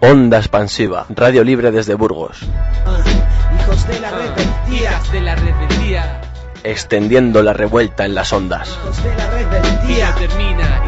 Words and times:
Onda 0.00 0.38
expansiva, 0.38 1.06
radio 1.08 1.42
libre 1.42 1.72
desde 1.72 1.96
Burgos. 1.96 2.38
Hijos 2.42 3.88
de 3.88 3.98
la 3.98 4.10
rebeldía, 4.10 5.00
de 5.10 5.20
la 5.20 5.34
rebeldía. 5.34 6.20
Extendiendo 6.62 7.42
la 7.42 7.52
revuelta 7.52 8.04
en 8.04 8.14
las 8.14 8.32
ondas. 8.32 8.68
hijos 8.68 9.02
de 9.02 9.16
la 9.16 9.30
rebeldía. 9.30 10.14
termina 10.14 10.82
y 10.86 10.87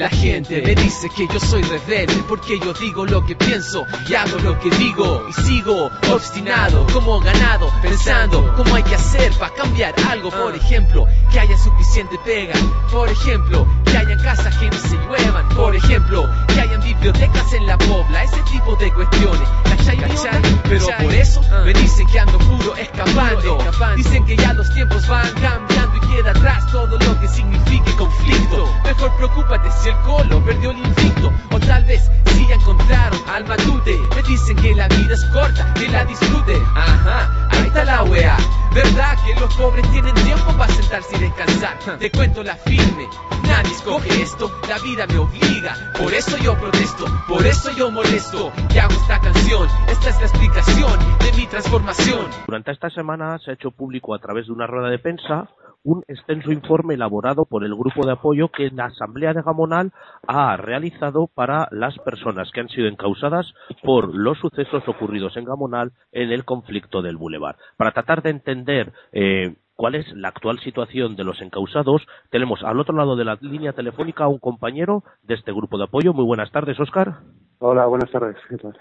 La 0.00 0.08
gente 0.08 0.62
me 0.62 0.74
dice 0.74 1.10
que 1.10 1.28
yo 1.28 1.38
soy 1.38 1.62
rebelde 1.62 2.24
porque 2.26 2.58
yo 2.58 2.72
digo 2.72 3.04
lo 3.04 3.22
que 3.26 3.36
pienso 3.36 3.84
y 4.08 4.14
hago 4.14 4.38
lo 4.38 4.58
que 4.58 4.70
digo. 4.70 5.26
Y 5.28 5.32
sigo 5.42 5.90
obstinado 6.10 6.86
como 6.90 7.20
ganado 7.20 7.70
pensando 7.82 8.50
cómo 8.56 8.76
hay 8.76 8.82
que 8.82 8.94
hacer 8.94 9.30
para 9.34 9.52
cambiar 9.52 9.94
algo. 10.08 10.30
Por 10.30 10.56
ejemplo 10.56 11.06
que 11.30 11.38
haya 11.38 11.58
suficiente 11.58 12.18
pega. 12.24 12.54
Por 12.90 13.10
ejemplo 13.10 13.66
que 13.84 13.98
hayan 13.98 14.18
casas 14.20 14.56
que 14.56 14.70
no 14.70 14.78
se 14.78 14.96
lluevan. 14.96 15.46
Por 15.50 15.76
ejemplo 15.76 16.30
que 16.48 16.60
hayan 16.62 16.82
bibliotecas 16.82 17.52
en 17.52 17.66
la 17.66 17.76
pobla. 17.76 18.24
Ese 18.24 18.40
tipo 18.50 18.76
de 18.76 18.90
cuestiones. 18.94 19.48
¿cachai, 19.64 20.02
onda? 20.02 20.62
pero 20.62 20.86
por 21.02 21.14
eso 21.14 21.42
me 21.62 21.74
dicen 21.74 22.06
que 22.06 22.20
ando 22.20 22.38
puro 22.38 22.74
escapando. 22.76 23.58
Dicen 23.96 24.24
que 24.24 24.34
ya 24.34 24.54
los 24.54 24.72
tiempos 24.72 25.06
van 25.08 25.30
cambiando 25.34 25.96
y 25.96 26.00
queda 26.16 26.30
atrás 26.30 26.66
todo 26.72 26.98
lo 26.98 27.20
que 27.20 27.28
signifique 27.28 27.92
conflicto. 27.96 28.66
Mejor 28.84 29.14
preocúpate 29.16 29.70
si 29.82 29.89
el 29.90 29.96
colo 30.02 30.44
perdió 30.44 30.70
el 30.70 30.78
invicto 30.78 31.32
o 31.52 31.60
tal 31.60 31.84
vez 31.84 32.10
si 32.26 32.46
ya 32.46 32.54
encontraron 32.54 33.20
al 33.28 33.46
matute. 33.46 33.98
Me 34.14 34.22
dicen 34.22 34.56
que 34.56 34.74
la 34.74 34.88
vida 34.88 35.14
es 35.14 35.24
corta 35.26 35.74
que 35.74 35.88
la 35.88 36.04
disfrute. 36.04 36.56
Ajá 36.74 37.48
ahí 37.50 37.66
está 37.66 37.84
la 37.84 38.02
wea. 38.04 38.36
Verdad 38.74 39.16
que 39.24 39.40
los 39.40 39.54
pobres 39.56 39.90
tienen 39.90 40.14
tiempo 40.14 40.52
para 40.56 40.72
sentarse 40.72 41.16
y 41.16 41.20
descansar 41.20 41.76
te 41.98 42.10
cuento 42.10 42.42
la 42.42 42.54
firme. 42.56 43.08
Nadie 43.42 43.72
escoge 43.72 44.22
esto. 44.22 44.50
La 44.68 44.78
vida 44.78 45.06
me 45.06 45.18
obliga. 45.18 45.74
Por 45.98 46.12
eso 46.14 46.36
yo 46.38 46.56
protesto 46.58 47.04
por 47.26 47.46
eso 47.46 47.70
yo 47.76 47.90
molesto. 47.90 48.52
Y 48.74 48.78
hago 48.78 48.92
esta 48.92 49.20
canción. 49.20 49.68
Esta 49.88 50.10
es 50.10 50.20
la 50.20 50.26
explicación 50.26 50.98
de 51.18 51.32
mi 51.36 51.46
transformación. 51.46 52.26
Durante 52.46 52.72
esta 52.72 52.90
semana 52.90 53.38
se 53.38 53.50
ha 53.50 53.54
hecho 53.54 53.70
público 53.70 54.14
a 54.14 54.18
través 54.18 54.46
de 54.46 54.52
una 54.52 54.66
rueda 54.66 54.88
de 54.88 54.98
prensa 54.98 55.48
un 55.82 56.02
extenso 56.08 56.52
informe 56.52 56.94
elaborado 56.94 57.44
por 57.44 57.64
el 57.64 57.74
grupo 57.74 58.04
de 58.04 58.12
apoyo 58.12 58.48
que 58.48 58.70
la 58.70 58.86
Asamblea 58.86 59.32
de 59.32 59.42
Gamonal 59.42 59.92
ha 60.26 60.56
realizado 60.56 61.26
para 61.26 61.68
las 61.70 61.98
personas 61.98 62.50
que 62.52 62.60
han 62.60 62.68
sido 62.68 62.88
encausadas 62.88 63.52
por 63.82 64.14
los 64.14 64.38
sucesos 64.38 64.86
ocurridos 64.86 65.36
en 65.36 65.44
Gamonal 65.44 65.92
en 66.12 66.30
el 66.32 66.44
conflicto 66.44 67.02
del 67.02 67.16
Boulevard. 67.16 67.56
Para 67.76 67.92
tratar 67.92 68.22
de 68.22 68.30
entender 68.30 68.92
eh, 69.12 69.56
cuál 69.74 69.94
es 69.94 70.06
la 70.14 70.28
actual 70.28 70.58
situación 70.60 71.16
de 71.16 71.24
los 71.24 71.40
encausados, 71.40 72.06
tenemos 72.30 72.62
al 72.62 72.78
otro 72.78 72.94
lado 72.94 73.16
de 73.16 73.24
la 73.24 73.38
línea 73.40 73.72
telefónica 73.72 74.24
a 74.24 74.28
un 74.28 74.38
compañero 74.38 75.04
de 75.22 75.34
este 75.34 75.52
grupo 75.52 75.78
de 75.78 75.84
apoyo. 75.84 76.12
Muy 76.12 76.24
buenas 76.24 76.50
tardes, 76.50 76.78
Óscar 76.78 77.20
Hola, 77.58 77.86
buenas 77.86 78.10
tardes. 78.10 78.36
¿Qué 78.48 78.56
tal? 78.56 78.76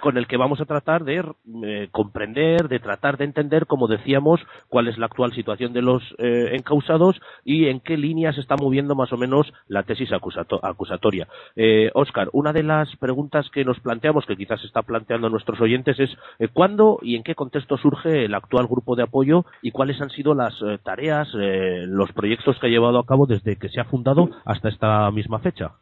Con 0.00 0.16
el 0.18 0.26
que 0.26 0.36
vamos 0.36 0.60
a 0.60 0.64
tratar 0.64 1.04
de 1.04 1.24
eh, 1.64 1.88
comprender, 1.90 2.68
de 2.68 2.78
tratar 2.78 3.16
de 3.16 3.24
entender, 3.24 3.66
como 3.66 3.86
decíamos, 3.88 4.40
cuál 4.68 4.88
es 4.88 4.98
la 4.98 5.06
actual 5.06 5.32
situación 5.32 5.72
de 5.72 5.82
los 5.82 6.02
eh, 6.18 6.50
encausados 6.52 7.20
y 7.44 7.66
en 7.66 7.80
qué 7.80 7.96
línea 7.96 8.32
se 8.32 8.40
está 8.40 8.56
moviendo 8.56 8.94
más 8.94 9.12
o 9.12 9.16
menos 9.16 9.52
la 9.66 9.82
tesis 9.82 10.10
acusato- 10.12 10.60
acusatoria. 10.62 11.28
Eh, 11.56 11.90
Óscar, 11.94 12.28
una 12.32 12.52
de 12.52 12.62
las 12.62 12.94
preguntas 12.96 13.48
que 13.50 13.64
nos 13.64 13.80
planteamos, 13.80 14.26
que 14.26 14.36
quizás 14.36 14.62
está 14.64 14.82
planteando 14.82 15.28
nuestros 15.30 15.60
oyentes, 15.60 15.98
es 15.98 16.10
eh, 16.38 16.48
cuándo 16.48 16.98
y 17.02 17.16
en 17.16 17.22
qué 17.22 17.34
contexto 17.34 17.76
surge 17.76 18.24
el 18.24 18.34
actual 18.34 18.66
grupo 18.66 18.96
de 18.96 19.02
apoyo 19.04 19.44
y 19.62 19.70
cuáles 19.70 20.00
han 20.00 20.10
sido 20.10 20.34
las 20.34 20.54
eh, 20.62 20.78
tareas, 20.82 21.28
los 21.32 22.12
proyectos 22.12 22.58
que 22.58 22.66
ha 22.66 22.70
llevado 22.70 22.98
a 22.98 23.06
cabo 23.06 23.26
desde 23.26 23.56
que 23.56 23.68
se 23.68 23.80
ha 23.80 23.84
fundado 23.84 24.28
hasta 24.44 24.68
esta 24.68 25.10
misma 25.10 25.38
fecha. 25.38 25.72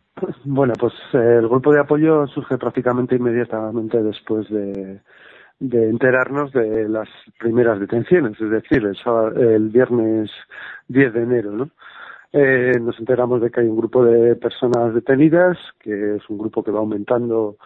Bueno, 0.44 0.72
pues 0.78 0.94
eh, 1.12 1.38
el 1.40 1.48
grupo 1.48 1.72
de 1.72 1.80
apoyo 1.80 2.26
surge 2.28 2.56
prácticamente 2.56 3.16
inmediatamente 3.16 4.02
después 4.02 4.48
de, 4.48 5.00
enterarnos 5.60 6.52
de 6.52 6.88
las 6.88 7.08
primeras 7.38 7.78
detenciones, 7.80 8.40
es 8.40 8.50
decir, 8.50 8.84
el, 8.84 9.42
el 9.42 9.68
viernes 9.68 10.30
10 10.88 11.12
de 11.12 11.22
enero, 11.22 11.52
¿no? 11.52 11.70
Eh, 12.32 12.72
nos 12.80 12.98
enteramos 12.98 13.40
de 13.40 13.50
que 13.50 13.60
hay 13.60 13.66
un 13.66 13.76
grupo 13.76 14.04
de 14.04 14.36
personas 14.36 14.94
detenidas, 14.94 15.58
que 15.80 16.16
es 16.16 16.22
un 16.28 16.38
grupo 16.38 16.62
que 16.62 16.70
va 16.70 16.80
aumentando 16.80 17.56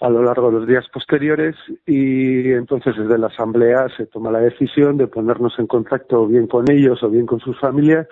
a 0.00 0.08
lo 0.08 0.22
largo 0.22 0.50
de 0.50 0.58
los 0.58 0.66
días 0.66 0.86
posteriores 0.92 1.56
y 1.86 2.52
entonces 2.52 2.96
desde 2.96 3.18
la 3.18 3.26
asamblea 3.26 3.88
se 3.96 4.06
toma 4.06 4.30
la 4.30 4.40
decisión 4.40 4.96
de 4.96 5.08
ponernos 5.08 5.58
en 5.58 5.66
contacto 5.66 6.26
bien 6.26 6.46
con 6.46 6.70
ellos 6.70 7.02
o 7.02 7.10
bien 7.10 7.26
con 7.26 7.40
sus 7.40 7.58
familias 7.58 8.06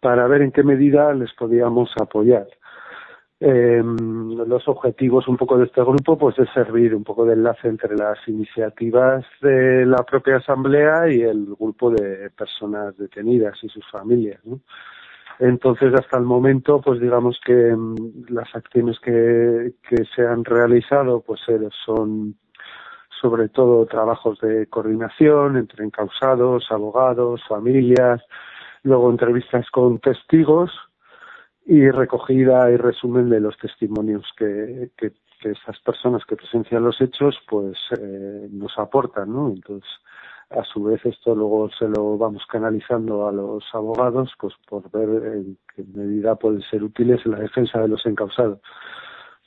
para 0.00 0.26
ver 0.26 0.42
en 0.42 0.52
qué 0.52 0.62
medida 0.62 1.12
les 1.14 1.32
podíamos 1.34 1.90
apoyar. 2.00 2.46
Eh, 3.44 3.82
los 3.82 4.68
objetivos 4.68 5.26
un 5.26 5.36
poco 5.36 5.58
de 5.58 5.64
este 5.64 5.80
grupo 5.80 6.16
pues 6.16 6.38
es 6.38 6.48
servir 6.54 6.94
un 6.94 7.02
poco 7.02 7.24
de 7.24 7.32
enlace 7.32 7.66
entre 7.66 7.96
las 7.96 8.16
iniciativas 8.28 9.24
de 9.40 9.84
la 9.84 10.04
propia 10.04 10.36
asamblea 10.36 11.10
y 11.10 11.22
el 11.22 11.46
grupo 11.58 11.90
de 11.90 12.30
personas 12.30 12.96
detenidas 12.96 13.58
y 13.64 13.68
sus 13.68 13.84
familias 13.90 14.38
entonces 15.40 15.92
hasta 15.92 16.18
el 16.18 16.22
momento 16.22 16.80
pues 16.80 17.00
digamos 17.00 17.40
que 17.44 17.74
mm, 17.74 18.26
las 18.28 18.54
acciones 18.54 19.00
que, 19.00 19.72
que 19.88 20.04
se 20.14 20.24
han 20.24 20.44
realizado 20.44 21.20
pues 21.20 21.40
eh, 21.48 21.68
son 21.84 22.36
sobre 23.20 23.48
todo 23.48 23.86
trabajos 23.86 24.38
de 24.38 24.68
coordinación 24.68 25.56
entre 25.56 25.84
encausados 25.84 26.70
abogados 26.70 27.40
familias 27.48 28.22
luego 28.84 29.10
entrevistas 29.10 29.68
con 29.72 29.98
testigos 29.98 30.70
y 31.66 31.90
recogida 31.90 32.70
y 32.70 32.76
resumen 32.76 33.30
de 33.30 33.40
los 33.40 33.56
testimonios 33.58 34.24
que, 34.36 34.90
que, 34.96 35.12
que 35.40 35.50
estas 35.50 35.78
personas 35.80 36.24
que 36.24 36.36
presencian 36.36 36.84
los 36.84 37.00
hechos 37.00 37.36
pues 37.48 37.76
eh, 37.98 38.48
nos 38.50 38.78
aportan, 38.78 39.32
¿no? 39.32 39.48
Entonces, 39.48 39.88
a 40.50 40.64
su 40.64 40.84
vez 40.84 41.04
esto 41.04 41.34
luego 41.34 41.70
se 41.78 41.88
lo 41.88 42.18
vamos 42.18 42.44
canalizando 42.48 43.26
a 43.26 43.32
los 43.32 43.64
abogados 43.72 44.32
pues 44.38 44.54
por 44.68 44.90
ver 44.90 45.34
en 45.34 45.58
qué 45.74 45.84
medida 45.94 46.36
pueden 46.36 46.62
ser 46.62 46.82
útiles 46.82 47.20
en 47.24 47.32
la 47.32 47.38
defensa 47.38 47.80
de 47.80 47.88
los 47.88 48.04
encausados. 48.06 48.60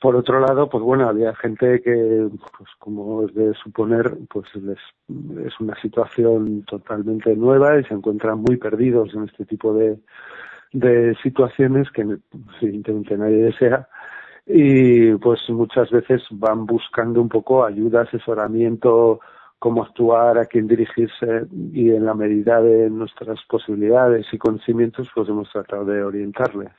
Por 0.01 0.15
otro 0.15 0.39
lado, 0.39 0.69
pues 0.69 0.83
bueno, 0.83 1.07
había 1.07 1.33
gente 1.35 1.81
que, 1.81 2.27
pues 2.57 2.69
como 2.79 3.23
es 3.23 3.33
de 3.33 3.53
suponer, 3.53 4.17
pues 4.29 4.53
les, 4.55 4.77
es 5.45 5.59
una 5.59 5.79
situación 5.81 6.63
totalmente 6.63 7.35
nueva 7.35 7.79
y 7.79 7.83
se 7.85 7.93
encuentran 7.93 8.39
muy 8.39 8.57
perdidos 8.57 9.13
en 9.15 9.23
este 9.23 9.45
tipo 9.45 9.73
de, 9.73 9.97
de 10.75 11.15
situaciones 11.23 11.89
que 11.91 12.01
evidentemente 12.61 13.17
nadie 13.17 13.37
desea 13.37 13.87
y 14.45 15.13
pues 15.15 15.39
muchas 15.49 15.89
veces 15.89 16.21
van 16.31 16.65
buscando 16.65 17.21
un 17.21 17.29
poco 17.29 17.65
ayuda, 17.65 18.01
asesoramiento, 18.01 19.19
cómo 19.57 19.83
actuar, 19.83 20.37
a 20.37 20.45
quién 20.45 20.67
dirigirse 20.67 21.47
y 21.73 21.91
en 21.91 22.05
la 22.05 22.13
medida 22.13 22.61
de 22.61 22.89
nuestras 22.89 23.39
posibilidades 23.47 24.27
y 24.31 24.37
conocimientos 24.37 25.09
pues 25.15 25.29
hemos 25.29 25.49
tratado 25.49 25.85
de 25.85 26.03
orientarles. 26.03 26.71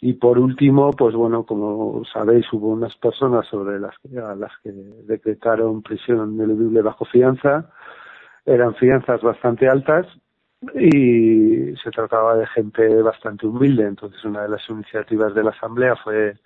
Y 0.00 0.14
por 0.14 0.36
último, 0.36 0.90
pues 0.90 1.14
bueno, 1.14 1.46
como 1.46 2.02
sabéis, 2.12 2.52
hubo 2.52 2.70
unas 2.70 2.96
personas 2.96 3.46
sobre 3.46 3.78
las 3.78 3.94
que, 4.00 4.08
las 4.10 4.50
que 4.64 4.72
decretaron 5.06 5.80
prisión 5.80 6.34
ineludible 6.34 6.82
bajo 6.82 7.04
fianza. 7.04 7.70
Eran 8.44 8.74
fianzas 8.74 9.22
bastante 9.22 9.68
altas 9.68 10.08
y 10.74 11.74
se 11.82 11.90
trataba 11.90 12.36
de 12.36 12.46
gente 12.48 13.02
bastante 13.02 13.46
humilde. 13.46 13.84
Entonces, 13.84 14.24
una 14.24 14.42
de 14.42 14.48
las 14.50 14.68
iniciativas 14.68 15.34
de 15.34 15.42
la 15.44 15.50
Asamblea 15.50 15.96
fue 15.96 16.36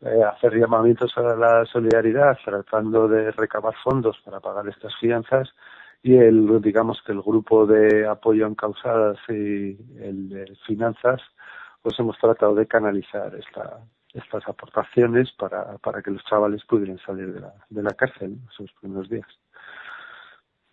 eh, 0.00 0.22
hacer 0.24 0.58
llamamientos 0.58 1.16
a 1.16 1.36
la 1.36 1.64
solidaridad, 1.66 2.36
tratando 2.44 3.06
de 3.08 3.30
recabar 3.30 3.74
fondos 3.82 4.18
para 4.24 4.40
pagar 4.40 4.68
estas 4.68 4.94
fianzas. 4.96 5.48
Y 6.02 6.16
el, 6.16 6.60
digamos 6.60 7.00
que 7.06 7.12
el 7.12 7.22
grupo 7.22 7.64
de 7.66 8.06
apoyo 8.08 8.46
en 8.46 8.56
causadas 8.56 9.18
y 9.28 9.78
el 10.00 10.28
de 10.28 10.56
finanzas, 10.66 11.20
pues 11.80 11.98
hemos 12.00 12.18
tratado 12.18 12.56
de 12.56 12.66
canalizar 12.66 13.32
esta, 13.36 13.78
estas 14.12 14.48
aportaciones 14.48 15.30
para, 15.32 15.78
para 15.78 16.02
que 16.02 16.10
los 16.10 16.24
chavales 16.24 16.64
pudieran 16.64 16.98
salir 16.98 17.32
de 17.32 17.40
la, 17.40 17.54
de 17.70 17.82
la 17.82 17.90
cárcel 17.90 18.32
¿no? 18.32 18.50
esos 18.50 18.72
primeros 18.80 19.08
días. 19.08 19.26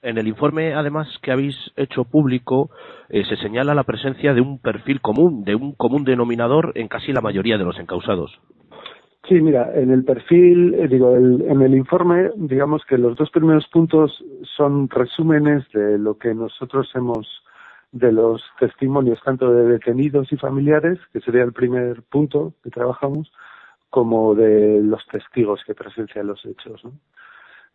En 0.01 0.17
el 0.17 0.27
informe, 0.27 0.73
además, 0.73 1.07
que 1.21 1.31
habéis 1.31 1.55
hecho 1.75 2.05
público, 2.05 2.69
eh, 3.09 3.25
se 3.25 3.35
señala 3.35 3.75
la 3.75 3.83
presencia 3.83 4.33
de 4.33 4.39
un 4.39 4.59
perfil 4.59 5.01
común, 5.01 5.43
de 5.43 5.55
un 5.55 5.73
común 5.73 6.05
denominador 6.05 6.71
en 6.75 6.87
casi 6.87 7.11
la 7.11 7.19
mayoría 7.19 7.57
de 7.57 7.65
los 7.65 7.77
encausados. 7.79 8.39
Sí, 9.27 9.41
mira, 9.41 9.71
en 9.75 9.91
el 9.91 10.05
perfil, 10.05 10.73
eh, 10.73 10.87
digo, 10.87 11.15
el, 11.15 11.41
en 11.41 11.61
el 11.61 11.75
informe, 11.75 12.31
digamos 12.37 12.83
que 12.85 12.97
los 12.97 13.17
dos 13.17 13.29
primeros 13.29 13.67
puntos 13.67 14.23
son 14.55 14.89
resúmenes 14.89 15.69
de 15.73 15.99
lo 15.99 16.17
que 16.17 16.33
nosotros 16.33 16.89
hemos, 16.95 17.27
de 17.91 18.13
los 18.13 18.41
testimonios 18.57 19.19
tanto 19.23 19.51
de 19.51 19.65
detenidos 19.65 20.31
y 20.31 20.37
familiares, 20.37 20.97
que 21.11 21.19
sería 21.19 21.43
el 21.43 21.51
primer 21.51 22.03
punto 22.03 22.53
que 22.63 22.69
trabajamos, 22.69 23.29
como 23.89 24.33
de 24.33 24.81
los 24.81 25.05
testigos 25.07 25.61
que 25.65 25.75
presencian 25.75 26.27
los 26.27 26.43
hechos. 26.45 26.83
¿no? 26.85 26.93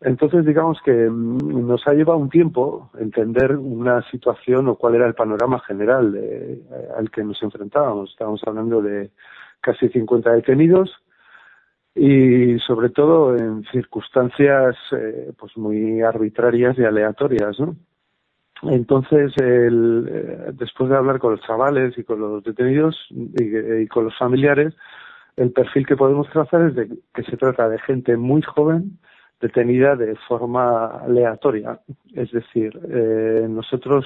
Entonces, 0.05 0.45
digamos 0.45 0.79
que 0.85 1.09
mm, 1.09 1.67
nos 1.67 1.85
ha 1.87 1.93
llevado 1.93 2.19
un 2.19 2.29
tiempo 2.29 2.91
entender 2.99 3.57
una 3.57 4.03
situación 4.11 4.67
o 4.67 4.75
cuál 4.75 4.95
era 4.95 5.07
el 5.07 5.15
panorama 5.15 5.59
general 5.61 6.11
de, 6.11 6.53
eh, 6.53 6.61
al 6.95 7.09
que 7.09 7.23
nos 7.23 7.41
enfrentábamos. 7.41 8.11
Estábamos 8.11 8.41
hablando 8.45 8.83
de 8.83 9.09
casi 9.61 9.89
50 9.89 10.31
detenidos, 10.31 10.91
y 11.95 12.59
sobre 12.59 12.89
todo 12.89 13.35
en 13.35 13.63
circunstancias 13.71 14.75
eh, 14.91 15.31
pues 15.39 15.57
muy 15.57 16.01
arbitrarias 16.01 16.77
y 16.77 16.83
aleatorias, 16.83 17.59
¿no? 17.59 17.75
Entonces, 18.63 19.33
el, 19.37 20.07
eh, 20.07 20.51
después 20.53 20.89
de 20.89 20.97
hablar 20.97 21.19
con 21.19 21.31
los 21.31 21.41
chavales 21.41 21.97
y 21.97 22.03
con 22.03 22.19
los 22.19 22.43
detenidos 22.43 22.95
y, 23.09 23.83
y, 23.83 23.87
con 23.87 24.03
los 24.05 24.17
familiares, 24.17 24.73
el 25.35 25.51
perfil 25.51 25.87
que 25.87 25.97
podemos 25.97 26.29
trazar 26.29 26.69
es 26.69 26.75
de 26.75 26.89
que 27.13 27.23
se 27.23 27.37
trata 27.37 27.69
de 27.69 27.79
gente 27.79 28.17
muy 28.17 28.41
joven 28.43 28.99
detenida 29.39 29.95
de 29.95 30.15
forma 30.27 30.87
aleatoria. 30.87 31.79
Es 32.13 32.31
decir, 32.31 32.79
eh, 32.89 33.45
nosotros 33.49 34.05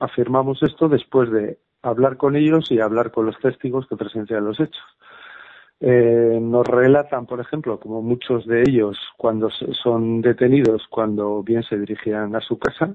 afirmamos 0.00 0.62
esto 0.62 0.88
después 0.88 1.30
de 1.30 1.58
hablar 1.82 2.16
con 2.16 2.36
ellos 2.36 2.70
y 2.70 2.80
hablar 2.80 3.10
con 3.10 3.26
los 3.26 3.38
testigos 3.38 3.86
que 3.88 3.96
presencian 3.96 4.44
los 4.44 4.58
hechos. 4.58 4.82
Eh, 5.80 6.38
nos 6.40 6.66
relatan, 6.66 7.26
por 7.26 7.40
ejemplo, 7.40 7.78
como 7.78 8.00
muchos 8.00 8.46
de 8.46 8.62
ellos 8.62 8.96
cuando 9.16 9.50
son 9.50 10.22
detenidos, 10.22 10.86
cuando 10.88 11.42
bien 11.42 11.62
se 11.62 11.78
dirigían 11.78 12.34
a 12.34 12.40
su 12.40 12.58
casa, 12.58 12.94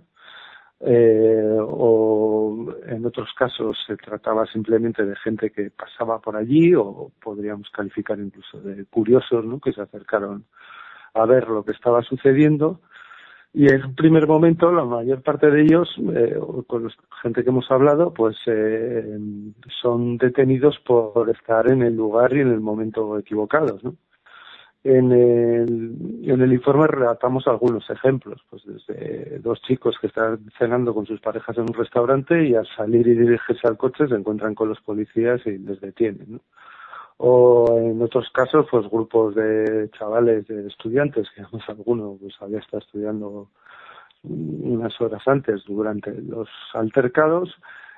eh, 0.82 1.58
o 1.60 2.74
en 2.88 3.06
otros 3.06 3.30
casos 3.38 3.78
se 3.86 3.98
trataba 3.98 4.46
simplemente 4.46 5.06
de 5.06 5.16
gente 5.18 5.52
que 5.52 5.72
pasaba 5.72 6.20
por 6.20 6.38
allí 6.38 6.74
o 6.74 7.12
podríamos 7.22 7.70
calificar 7.70 8.18
incluso 8.18 8.62
de 8.62 8.86
curiosos 8.86 9.44
¿no? 9.44 9.60
que 9.60 9.74
se 9.74 9.82
acercaron 9.82 10.46
a 11.14 11.26
ver 11.26 11.48
lo 11.48 11.64
que 11.64 11.72
estaba 11.72 12.02
sucediendo 12.04 12.82
y 13.54 13.68
en 13.68 13.96
primer 13.96 14.28
momento 14.28 14.72
la 14.72 14.86
mayor 14.86 15.24
parte 15.24 15.50
de 15.50 15.64
ellos 15.64 15.90
eh, 16.14 16.38
con 16.68 16.84
la 16.84 16.94
gente 17.24 17.44
que 17.44 17.50
hemos 17.50 17.70
hablado 17.72 18.14
pues 18.14 18.38
eh, 18.46 19.18
son 19.82 20.18
detenidos 20.18 20.80
por 20.86 21.30
estar 21.30 21.72
en 21.72 21.82
el 21.82 21.96
lugar 21.96 22.34
y 22.34 22.42
en 22.42 22.52
el 22.52 22.60
momento 22.60 23.18
equivocados 23.18 23.84
¿no? 23.84 23.96
En 24.84 25.12
el, 25.12 26.22
en 26.24 26.42
el 26.42 26.54
informe 26.54 26.88
relatamos 26.88 27.46
algunos 27.48 27.90
ejemplos, 27.90 28.42
pues 28.50 28.64
desde 28.66 29.40
dos 29.40 29.62
chicos 29.64 29.98
que 30.00 30.08
están 30.08 30.40
cenando 30.58 30.94
con 30.94 31.06
sus 31.06 31.20
parejas 31.20 31.58
en 31.58 31.64
un 31.64 31.74
restaurante 31.74 32.48
y 32.48 32.56
al 32.56 32.66
salir 32.78 33.06
y 33.06 33.16
dirigirse 33.16 33.68
al 33.68 33.76
coche 33.76 34.08
se 34.08 34.16
encuentran 34.16 34.56
con 34.56 34.70
los 34.70 34.80
policías 34.80 35.46
y 35.46 35.58
les 35.58 35.82
detienen. 35.82 36.28
¿no? 36.30 36.40
O 37.22 37.78
en 37.78 38.02
otros 38.02 38.30
casos, 38.34 38.66
pues 38.72 38.90
grupos 38.90 39.36
de 39.36 39.90
chavales, 39.92 40.48
de 40.48 40.68
estudiantes, 40.68 41.28
que 41.36 41.42
además 41.42 41.68
alguno 41.68 42.18
pues 42.18 42.34
había 42.40 42.60
estado 42.60 42.82
estudiando 42.82 43.50
unas 44.24 45.00
horas 45.02 45.22
antes 45.28 45.66
durante 45.66 46.14
los 46.22 46.48
altercados 46.74 47.54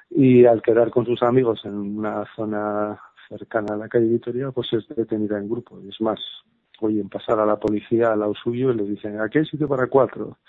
y 0.09 0.45
al 0.45 0.63
quedar 0.63 0.89
con 0.89 1.05
sus 1.05 1.21
amigos 1.21 1.61
en 1.65 1.75
una 1.75 2.25
zona 2.35 2.99
cercana 3.29 3.75
a 3.75 3.77
la 3.77 3.87
calle 3.87 4.07
Vitoria, 4.07 4.49
pues 4.49 4.73
es 4.73 4.87
detenida 4.87 5.37
en 5.37 5.47
grupo. 5.47 5.79
Y 5.81 5.89
es 5.89 6.01
más, 6.01 6.19
oyen 6.79 7.07
pasar 7.07 7.39
a 7.39 7.45
la 7.45 7.57
policía 7.57 8.13
al 8.13 8.21
lado 8.21 8.33
suyo 8.33 8.71
y 8.71 8.75
le 8.75 8.85
dicen, 8.85 9.21
aquí 9.21 9.37
hay 9.37 9.45
sitio 9.45 9.67
para 9.67 9.85
cuatro. 9.85 10.39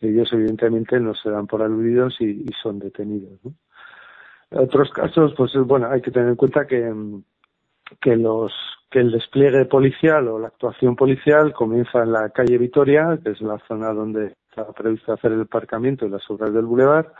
Ellos 0.00 0.28
evidentemente 0.32 0.98
no 0.98 1.14
se 1.14 1.30
dan 1.30 1.46
por 1.46 1.62
aludidos 1.62 2.16
y, 2.20 2.24
y 2.24 2.50
son 2.60 2.80
detenidos. 2.80 3.38
¿no? 3.44 3.54
Otros 4.60 4.90
casos, 4.90 5.34
pues 5.36 5.52
bueno, 5.64 5.88
hay 5.88 6.02
que 6.02 6.10
tener 6.10 6.30
en 6.30 6.36
cuenta 6.36 6.66
que, 6.66 6.92
que 8.00 8.16
los 8.16 8.52
que 8.90 9.00
el 9.00 9.10
despliegue 9.10 9.64
policial 9.64 10.28
o 10.28 10.38
la 10.38 10.48
actuación 10.48 10.94
policial 10.96 11.52
comienza 11.54 12.02
en 12.02 12.12
la 12.12 12.28
calle 12.28 12.58
Vitoria, 12.58 13.18
que 13.24 13.30
es 13.30 13.40
la 13.40 13.58
zona 13.66 13.92
donde 13.94 14.34
está 14.50 14.70
previsto 14.72 15.14
hacer 15.14 15.32
el 15.32 15.40
aparcamiento 15.40 16.04
y 16.04 16.10
las 16.10 16.28
obras 16.30 16.52
del 16.52 16.66
bulevar, 16.66 17.14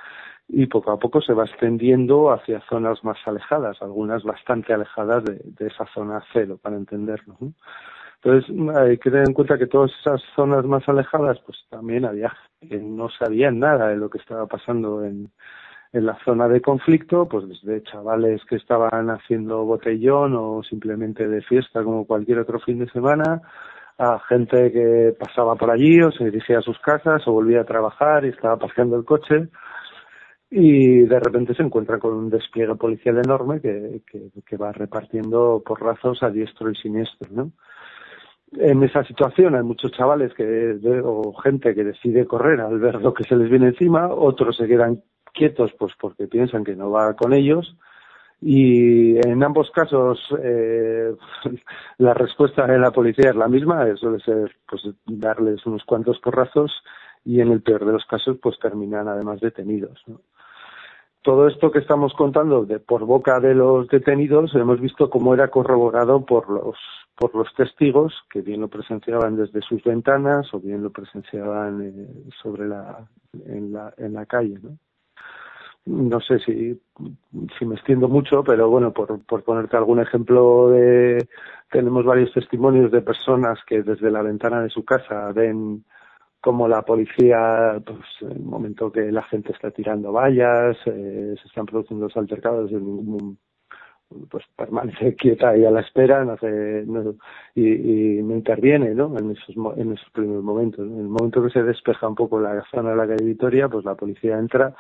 y 0.49 0.67
poco 0.67 0.91
a 0.91 0.99
poco 0.99 1.23
se 1.23 1.33
va 1.33 1.45
extendiendo 1.45 2.31
hacia 2.31 2.61
zonas 2.69 3.03
más 3.03 3.17
alejadas, 3.25 3.81
algunas 3.81 4.23
bastante 4.23 4.75
alejadas 4.75 5.25
de, 5.25 5.67
esa 5.67 5.87
zona 5.95 6.23
cero, 6.33 6.59
para 6.61 6.77
entenderlo. 6.77 7.37
¿no? 7.41 7.55
Entonces 8.23 8.77
hay 8.77 8.99
que 8.99 9.11
tener 9.11 9.27
en 9.27 9.35
cuenta 9.35 9.57
que 9.57 9.67
todas 9.67 9.91
esas 9.99 10.21
zonas 10.37 10.67
más 10.67 10.87
alejadas, 10.89 11.39
pues 11.47 11.59
también 11.71 12.05
había 12.05 12.37
que 12.61 12.77
no 12.77 13.09
sabían 13.09 13.59
nada 13.59 13.89
de 13.89 13.97
lo 13.97 14.11
que 14.11 14.19
estaba 14.19 14.47
pasando 14.47 15.03
en, 15.05 15.33
en 15.93 16.07
la 16.07 16.19
zona 16.25 16.49
de 16.49 16.61
conflicto, 16.61 17.29
pues 17.29 17.47
desde 17.49 17.83
chavales 17.83 18.43
que 18.47 18.57
estaban 18.57 19.11
haciendo 19.11 19.65
botellón 19.65 20.35
o 20.35 20.63
simplemente 20.63 21.29
de 21.29 21.43
fiesta 21.43 21.85
como 21.85 22.07
cualquier 22.07 22.39
otro 22.39 22.59
fin 22.61 22.79
de 22.79 22.91
semana, 22.91 23.43
a 23.99 24.19
gente 24.21 24.73
que 24.73 25.15
pasaba 25.19 25.55
por 25.55 25.71
allí 25.71 26.01
o 26.01 26.11
se 26.11 26.25
dirigía 26.25 26.59
a 26.59 26.63
sus 26.63 26.79
casas 26.79 27.23
o 27.27 27.33
volvía 27.33 27.61
a 27.61 27.67
trabajar 27.67 28.25
y 28.25 28.29
estaba 28.29 28.57
paseando 28.57 28.97
el 28.97 29.05
coche 29.05 29.49
y 30.51 31.01
de 31.01 31.21
repente 31.21 31.55
se 31.55 31.63
encuentra 31.63 31.99
con 31.99 32.15
un 32.15 32.31
despliegue 32.31 32.75
policial 32.75 33.19
enorme 33.19 33.61
que, 33.61 34.01
que, 34.47 34.57
va 34.57 34.73
repartiendo 34.73 35.63
porrazos 35.65 36.23
a 36.23 36.31
diestro 36.31 36.71
y 36.71 36.75
siniestro, 36.75 37.29
¿no? 37.31 37.53
en 38.59 38.83
esa 38.83 39.03
situación 39.05 39.55
hay 39.55 39.63
muchos 39.63 39.93
chavales 39.93 40.33
que 40.35 40.79
o 41.05 41.33
gente 41.35 41.75
que 41.75 41.85
decide 41.85 42.27
correr 42.27 42.61
al 42.61 42.79
ver 42.79 42.97
lo 42.97 43.15
que 43.15 43.25
se 43.25 43.37
les 43.37 43.49
viene 43.49 43.69
encima, 43.69 44.09
otros 44.09 44.57
se 44.57 44.67
quedan 44.67 45.03
quietos 45.33 45.73
pues 45.79 45.93
porque 46.01 46.27
piensan 46.27 46.65
que 46.65 46.77
no 46.77 46.91
va 46.91 47.15
con 47.15 47.33
ellos 47.33 47.77
y 48.45 49.17
en 49.19 49.45
ambos 49.45 49.71
casos 49.71 50.19
eh, 50.43 51.15
la 51.99 52.13
respuesta 52.13 52.67
de 52.67 52.79
la 52.79 52.91
policía 52.91 53.31
es 53.31 53.37
la 53.37 53.47
misma, 53.47 53.87
suele 53.97 54.19
ser 54.19 54.57
pues 54.69 54.83
darles 55.07 55.65
unos 55.65 55.85
cuantos 55.85 56.19
porrazos 56.19 56.73
y 57.25 57.41
en 57.41 57.53
el 57.53 57.63
peor 57.63 57.87
de 57.87 57.93
los 57.93 58.05
casos 58.05 58.39
pues 58.43 58.59
terminan 58.59 59.07
además 59.07 59.41
detenidos. 59.41 60.03
todo 61.23 61.47
esto 61.47 61.71
que 61.71 61.79
estamos 61.79 62.15
contando 62.15 62.65
de 62.65 62.81
por 62.81 63.05
boca 63.05 63.39
de 63.39 63.55
los 63.55 63.87
detenidos 63.87 64.53
hemos 64.57 64.81
visto 64.81 65.09
cómo 65.09 65.35
era 65.35 65.49
corroborado 65.49 66.27
por 66.27 66.51
los 66.51 66.77
por 67.15 67.37
los 67.37 67.55
testigos 67.55 68.13
que 68.29 68.41
bien 68.41 68.61
lo 68.61 68.67
presenciaban 68.67 69.37
desde 69.37 69.61
sus 69.61 69.85
ventanas 69.85 70.53
o 70.53 70.59
bien 70.59 70.83
lo 70.83 70.91
presenciaban 70.91 71.81
eh, 71.81 72.31
sobre 72.43 72.67
la 72.67 73.07
en 73.47 73.73
la 73.73 73.95
en 73.99 74.15
la 74.15 74.27
calle 74.27 74.59
no 74.61 74.77
no 75.87 76.21
sé 76.21 76.39
si 76.41 76.81
si 77.59 77.65
me 77.65 77.75
extiendo 77.75 78.09
mucho 78.09 78.45
pero 78.45 78.69
bueno 78.69 78.93
por 78.93 79.25
por 79.25 79.43
ponerte 79.43 79.77
algún 79.77 80.01
ejemplo 80.01 80.71
de 80.71 81.27
tenemos 81.71 82.05
varios 82.05 82.33
testimonios 82.33 82.93
de 82.93 83.03
personas 83.03 83.59
que 83.67 83.83
desde 83.83 84.11
la 84.11 84.23
ventana 84.23 84.63
de 84.63 84.71
su 84.71 84.85
casa 84.85 85.33
ven 85.33 85.85
como 86.43 86.67
la 86.67 86.83
policía, 86.83 87.81
pues 87.87 88.01
en 88.21 88.33
el 88.33 88.43
momento 88.43 88.91
que 88.91 89.13
la 89.13 89.23
gente 89.23 89.53
está 89.53 89.71
tirando 89.71 90.13
vallas, 90.13 90.77
eh, 90.87 91.37
se 91.41 91.47
están 91.47 91.67
produciendo 91.67 92.07
los 92.07 92.17
altercados, 92.17 92.73
pues 94.31 94.45
permanece 94.57 95.15
quieta 95.17 95.57
y 95.57 95.65
a 95.65 95.71
la 95.71 95.81
espera 95.81 96.25
no 96.25 96.33
hace, 96.33 96.85
no, 96.87 97.15
y, 97.55 98.19
y, 98.19 98.23
no 98.23 98.35
interviene 98.35 98.95
¿no? 98.95 99.17
En, 99.19 99.33
esos, 99.33 99.55
en 99.77 99.93
esos 99.93 100.11
primeros 100.11 100.45
momentos. 100.45 100.87
En 100.87 100.99
el 100.99 101.09
momento 101.09 101.43
que 101.43 101.51
se 101.51 101.63
despeja 101.63 102.09
un 102.09 102.15
poco 102.15 102.41
la 102.41 102.63
zona 102.71 102.91
de 102.91 102.97
la 102.97 103.07
calle 103.07 103.25
Vitoria, 103.25 103.69
pues 103.69 103.85
la 103.85 103.95
policía 103.95 104.39
entra 104.39 104.75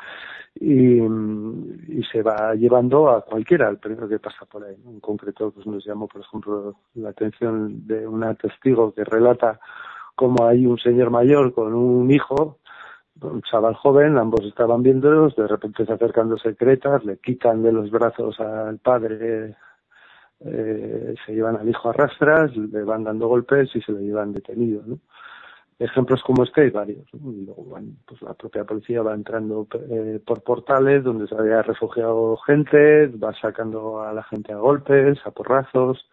y, 0.54 0.98
y 0.98 2.02
se 2.10 2.22
va 2.22 2.54
llevando 2.54 3.10
a 3.10 3.24
cualquiera, 3.24 3.68
el 3.68 3.78
primero 3.78 4.08
que 4.08 4.18
pasa 4.18 4.44
por 4.46 4.64
ahí. 4.64 4.76
En 4.86 5.00
concreto, 5.00 5.50
pues 5.50 5.66
nos 5.66 5.84
llamó, 5.84 6.08
por 6.08 6.20
ejemplo, 6.20 6.76
la 6.94 7.10
atención 7.10 7.86
de 7.86 8.06
una 8.06 8.34
testigo 8.34 8.92
que 8.92 9.04
relata 9.04 9.60
como 10.14 10.46
hay 10.46 10.66
un 10.66 10.78
señor 10.78 11.10
mayor 11.10 11.54
con 11.54 11.74
un 11.74 12.10
hijo, 12.10 12.58
un 13.20 13.42
chaval 13.42 13.74
joven, 13.74 14.18
ambos 14.18 14.44
estaban 14.44 14.82
viéndolos, 14.82 15.36
de 15.36 15.46
repente 15.46 15.84
se 15.84 15.92
acercan 15.92 16.28
dos 16.28 16.42
secretas, 16.42 17.04
le 17.04 17.18
quitan 17.18 17.62
de 17.62 17.72
los 17.72 17.90
brazos 17.90 18.40
al 18.40 18.78
padre, 18.78 19.54
eh, 20.40 21.14
se 21.24 21.32
llevan 21.32 21.56
al 21.56 21.68
hijo 21.68 21.90
a 21.90 21.92
rastras, 21.92 22.56
le 22.56 22.82
van 22.82 23.04
dando 23.04 23.28
golpes 23.28 23.74
y 23.74 23.80
se 23.80 23.92
lo 23.92 23.98
llevan 23.98 24.32
detenido. 24.32 24.82
¿no? 24.84 24.98
Ejemplos 25.78 26.22
como 26.22 26.42
este 26.44 26.62
hay 26.62 26.70
varios. 26.70 27.06
¿no? 27.12 27.32
Y 27.32 27.44
luego, 27.44 27.78
pues 28.06 28.22
la 28.22 28.34
propia 28.34 28.64
policía 28.64 29.02
va 29.02 29.14
entrando 29.14 29.68
eh, 29.90 30.20
por 30.24 30.42
portales 30.42 31.04
donde 31.04 31.28
se 31.28 31.36
había 31.36 31.62
refugiado 31.62 32.36
gente, 32.38 33.06
va 33.08 33.32
sacando 33.34 34.02
a 34.02 34.12
la 34.12 34.22
gente 34.24 34.52
a 34.52 34.56
golpes, 34.56 35.18
a 35.24 35.30
porrazos, 35.30 36.08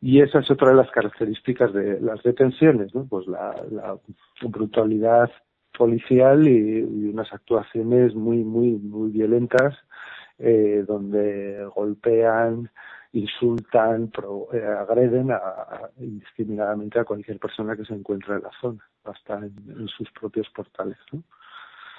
y 0.00 0.20
esa 0.20 0.40
es 0.40 0.50
otra 0.50 0.68
de 0.68 0.76
las 0.76 0.90
características 0.90 1.72
de 1.72 2.00
las 2.00 2.22
detenciones, 2.22 2.94
¿no? 2.94 3.06
Pues 3.06 3.26
la 3.26 3.96
brutalidad 4.42 5.30
policial 5.76 6.46
y, 6.46 6.78
y, 6.78 7.08
unas 7.08 7.32
actuaciones 7.32 8.14
muy, 8.14 8.38
muy, 8.44 8.72
muy 8.72 9.10
violentas, 9.10 9.76
eh, 10.38 10.84
donde 10.86 11.64
golpean, 11.74 12.70
insultan, 13.12 14.08
pro, 14.08 14.48
eh, 14.52 14.64
agreden 14.64 15.30
a, 15.30 15.36
a, 15.36 15.90
indiscriminadamente 15.98 16.98
a 16.98 17.04
cualquier 17.04 17.38
persona 17.38 17.76
que 17.76 17.84
se 17.84 17.94
encuentra 17.94 18.36
en 18.36 18.42
la 18.42 18.50
zona, 18.60 18.84
hasta 19.04 19.38
en, 19.38 19.54
en 19.68 19.88
sus 19.88 20.10
propios 20.12 20.48
portales, 20.50 20.98
¿no? 21.12 21.22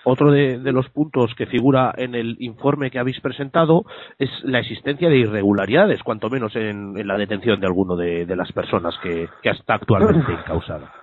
Otro 0.09 0.31
de, 0.31 0.59
de, 0.59 0.71
los 0.71 0.87
puntos 0.89 1.35
que 1.35 1.47
figura 1.47 1.93
en 1.97 2.15
el 2.15 2.37
informe 2.39 2.89
que 2.89 2.97
habéis 2.97 3.19
presentado 3.19 3.83
es 4.17 4.29
la 4.43 4.59
existencia 4.59 5.09
de 5.09 5.17
irregularidades, 5.17 6.01
cuanto 6.01 6.29
menos 6.29 6.55
en, 6.55 6.97
en 6.97 7.07
la 7.07 7.17
detención 7.17 7.59
de 7.59 7.67
alguno 7.67 7.97
de, 7.97 8.25
de 8.25 8.35
las 8.37 8.49
personas 8.53 8.95
que, 9.03 9.27
que, 9.41 9.49
está 9.49 9.73
actualmente 9.73 10.31
encausada. 10.39 10.93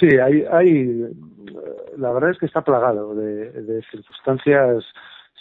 Sí, 0.00 0.08
hay, 0.18 0.46
hay, 0.50 1.14
la 1.98 2.10
verdad 2.10 2.30
es 2.30 2.38
que 2.38 2.46
está 2.46 2.62
plagado 2.62 3.14
de, 3.14 3.50
de 3.50 3.82
circunstancias, 3.90 4.82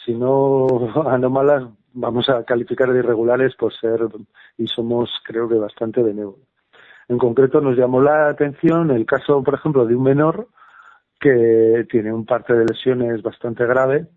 si 0.05 0.13
no 0.13 0.67
anómalas, 1.07 1.63
vamos 1.93 2.27
a 2.29 2.43
calificar 2.43 2.91
de 2.91 2.99
irregulares 2.99 3.55
por 3.55 3.73
ser, 3.73 4.01
y 4.57 4.67
somos 4.67 5.09
creo 5.23 5.47
que 5.47 5.55
bastante 5.55 6.03
benévolos. 6.03 6.45
En 7.07 7.17
concreto 7.17 7.61
nos 7.61 7.77
llamó 7.77 8.01
la 8.01 8.27
atención 8.27 8.91
el 8.91 9.05
caso, 9.05 9.41
por 9.43 9.55
ejemplo, 9.55 9.85
de 9.85 9.95
un 9.95 10.03
menor 10.03 10.47
que 11.19 11.87
tiene 11.89 12.13
un 12.13 12.25
parte 12.25 12.53
de 12.53 12.65
lesiones 12.65 13.21
bastante 13.21 13.65
grave 13.65 14.07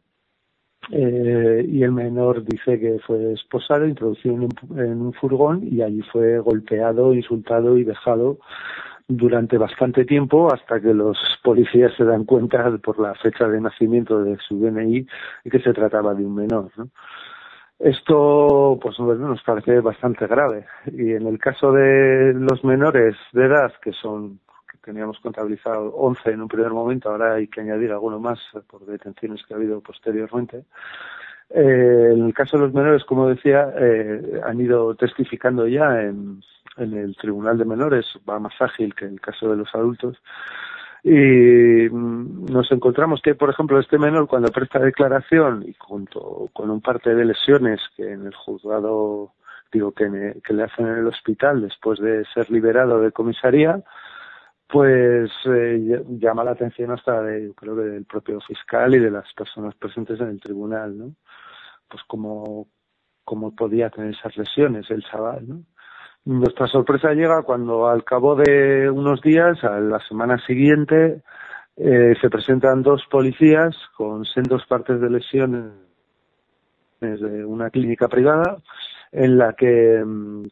eh, 0.91 1.65
y 1.67 1.83
el 1.85 1.93
menor 1.93 2.45
dice 2.45 2.79
que 2.79 2.99
fue 3.07 3.33
esposado, 3.33 3.87
introducido 3.87 4.35
en 4.35 4.43
un, 4.43 4.79
en 4.79 5.01
un 5.01 5.13
furgón 5.13 5.61
y 5.63 5.81
allí 5.83 6.03
fue 6.13 6.39
golpeado, 6.41 7.15
insultado 7.15 7.79
y 7.79 7.85
dejado 7.85 8.39
durante 9.09 9.59
bastante 9.59 10.05
tiempo 10.05 10.53
hasta 10.53 10.81
que 10.81 10.95
los 10.95 11.19
policías 11.43 11.93
se 11.97 12.05
dan 12.05 12.25
cuenta 12.25 12.77
por 12.79 12.99
la 12.99 13.15
fecha 13.15 13.49
de 13.49 13.61
nacimiento 13.61 14.23
de 14.23 14.39
su 14.47 14.59
DNI 14.59 15.07
que 15.51 15.61
se 15.61 15.73
trataba 15.73 16.15
de 16.15 16.25
un 16.25 16.35
menor. 16.35 16.71
¿no? 16.77 16.89
Esto, 17.79 18.79
pues 18.81 18.97
bueno, 18.99 19.27
nos 19.27 19.43
parece 19.43 19.81
bastante 19.81 20.29
grave. 20.29 20.67
Y 20.93 21.15
en 21.15 21.27
el 21.27 21.39
caso 21.39 21.73
de 21.73 22.33
los 22.33 22.63
menores 22.63 23.17
de 23.33 23.47
edad, 23.47 23.73
que 23.83 23.93
son, 23.93 24.39
que 24.71 24.79
teníamos 24.85 25.19
contabilizado 25.19 25.93
11 25.97 26.31
en 26.31 26.43
un 26.43 26.49
primer 26.49 26.71
momento, 26.71 27.11
ahora 27.11 27.35
hay 27.35 27.49
que 27.49 27.61
añadir 27.61 27.91
alguno 27.91 28.21
más 28.21 28.39
por 28.69 28.87
detenciones 28.87 29.45
que 29.45 29.55
ha 29.55 29.57
habido 29.57 29.81
posteriormente. 29.81 30.65
Eh, 31.51 32.13
en 32.15 32.27
el 32.27 32.33
caso 32.33 32.57
de 32.57 32.65
los 32.65 32.73
menores, 32.73 33.05
como 33.05 33.29
decía, 33.29 33.73
eh, 33.77 34.41
han 34.45 34.61
ido 34.61 34.95
testificando 34.95 35.67
ya 35.67 36.03
en, 36.03 36.41
en 36.77 36.95
el 36.95 37.17
Tribunal 37.17 37.59
de 37.59 37.65
Menores, 37.65 38.07
va 38.29 38.39
más 38.39 38.55
ágil 38.61 38.95
que 38.95 39.05
en 39.05 39.15
el 39.15 39.21
caso 39.21 39.49
de 39.51 39.57
los 39.57 39.75
adultos. 39.75 40.19
Y 41.05 41.89
mm, 41.91 42.47
nos 42.47 42.71
encontramos 42.71 43.21
que, 43.23 43.35
por 43.35 43.51
ejemplo, 43.51 43.79
este 43.79 43.99
menor 43.99 44.29
cuando 44.29 44.53
presta 44.53 44.79
declaración 44.79 45.65
y 45.67 45.75
junto 45.75 46.49
con 46.53 46.71
un 46.71 46.81
parte 46.81 47.15
de 47.15 47.25
lesiones 47.25 47.81
que 47.97 48.13
en 48.13 48.27
el 48.27 48.35
juzgado, 48.35 49.35
digo, 49.73 49.93
que, 49.93 50.09
le 50.09 50.63
hacen 50.63 50.87
en 50.87 50.99
el 50.99 51.07
hospital 51.09 51.63
después 51.63 51.99
de 51.99 52.25
ser 52.33 52.51
liberado 52.51 53.01
de 53.01 53.11
comisaría, 53.13 53.83
pues 54.69 55.31
eh, 55.47 56.03
llama 56.09 56.45
la 56.45 56.53
atención 56.53 56.93
hasta 56.93 57.21
de, 57.23 57.47
yo 57.47 57.55
creo 57.55 57.77
que 57.77 57.83
del 57.83 58.05
propio 58.07 58.41
fiscal 58.41 58.95
y 58.95 58.99
de 58.99 59.11
las 59.11 59.31
personas 59.35 59.75
presentes 59.75 60.21
en 60.21 60.29
el 60.29 60.41
tribunal, 60.41 60.97
¿no? 60.97 61.15
Pues 61.89 62.03
como, 62.07 62.69
como 63.25 63.55
podía 63.55 63.91
tener 63.91 64.15
esas 64.15 64.37
lesiones 64.37 64.91
el 64.91 65.05
chaval, 65.05 65.49
¿no? 65.49 65.63
Nuestra 66.25 66.69
sorpresa 66.69 67.13
llega 67.15 67.43
cuando 67.43 67.89
al 67.89 68.05
cabo 68.05 68.37
de 68.37 68.89
unos 68.89 69.21
días, 69.23 69.63
a 69.65 69.81
la 69.81 69.99
semana 70.07 70.39
siguiente, 70.47 71.23
eh, 71.77 72.15
se 72.21 72.31
presentan 72.31 72.83
dos 72.83 73.03
policías 73.11 73.75
con 73.97 74.25
sendos 74.25 74.65
partes 74.67 75.01
de 75.01 75.11
lesiones 75.11 75.73
de 77.01 77.45
una 77.45 77.71
clínica 77.71 78.07
privada 78.07 78.59
en 79.11 79.37
la 79.37 79.55
que, 79.55 80.01
mm, 80.05 80.45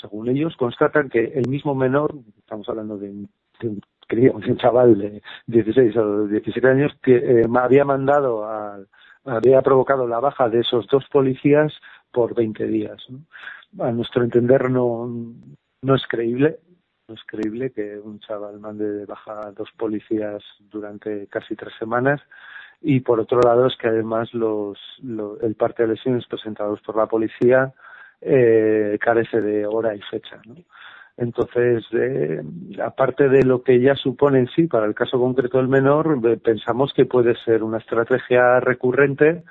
según 0.00 0.28
ellos, 0.28 0.56
constatan 0.56 1.08
que 1.08 1.24
el 1.34 1.48
mismo 1.48 1.74
menor, 1.76 2.12
estamos 2.38 2.68
hablando 2.68 2.98
de 2.98 3.10
un, 3.10 3.30
de 3.60 3.68
un, 3.68 3.80
un 4.34 4.56
chaval 4.56 4.98
de 4.98 5.22
16 5.46 5.96
o 5.98 6.26
17 6.26 6.68
años, 6.68 6.92
que 7.00 7.14
eh, 7.16 7.46
había 7.54 7.84
mandado 7.84 8.44
a, 8.44 8.76
había 9.24 9.62
provocado 9.62 10.06
la 10.06 10.20
baja 10.20 10.48
de 10.48 10.60
esos 10.60 10.86
dos 10.88 11.04
policías 11.10 11.72
por 12.12 12.34
20 12.34 12.66
días. 12.66 13.02
a 13.78 13.90
nuestro 13.90 14.22
entender 14.22 14.70
no, 14.70 15.10
no 15.82 15.94
es 15.94 16.06
creíble. 16.06 16.58
No 17.08 17.14
es 17.14 17.22
creíble 17.26 17.72
que 17.72 17.98
un 17.98 18.20
chaval 18.20 18.60
mande 18.60 18.88
de 18.88 19.06
baja 19.06 19.48
a 19.48 19.50
dos 19.50 19.68
policías 19.76 20.42
durante 20.60 21.26
casi 21.26 21.56
tres 21.56 21.74
semanas. 21.78 22.20
Y 22.80 23.00
por 23.00 23.20
otro 23.20 23.40
lado 23.40 23.66
es 23.66 23.76
que 23.76 23.88
además 23.88 24.32
los, 24.34 24.78
el 25.42 25.54
parte 25.54 25.82
de 25.82 25.90
lesiones 25.90 26.26
presentados 26.26 26.80
por 26.82 26.96
la 26.96 27.06
policía 27.06 27.72
eh, 28.20 28.98
carece 29.00 29.40
de 29.40 29.66
hora 29.66 29.94
y 29.94 30.00
fecha. 30.02 30.40
Entonces, 31.16 31.84
eh, 31.92 32.42
aparte 32.82 33.28
de 33.28 33.42
lo 33.42 33.62
que 33.62 33.80
ya 33.80 33.94
supone 33.94 34.38
en 34.38 34.48
sí 34.48 34.66
para 34.66 34.86
el 34.86 34.94
caso 34.94 35.18
concreto 35.18 35.58
del 35.58 35.68
menor, 35.68 36.20
pensamos 36.40 36.92
que 36.94 37.04
puede 37.04 37.36
ser 37.44 37.62
una 37.62 37.78
estrategia 37.78 38.60
recurrente 38.60 39.44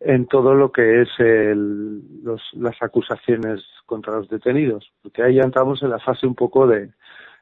en 0.00 0.26
todo 0.26 0.54
lo 0.54 0.72
que 0.72 1.02
es 1.02 1.08
el, 1.18 2.22
los, 2.22 2.42
las 2.54 2.80
acusaciones 2.82 3.62
contra 3.86 4.16
los 4.16 4.28
detenidos, 4.28 4.92
porque 5.02 5.22
ahí 5.22 5.36
ya 5.36 5.42
entramos 5.42 5.82
en 5.82 5.90
la 5.90 5.98
fase 5.98 6.26
un 6.26 6.34
poco 6.34 6.66
de, 6.66 6.90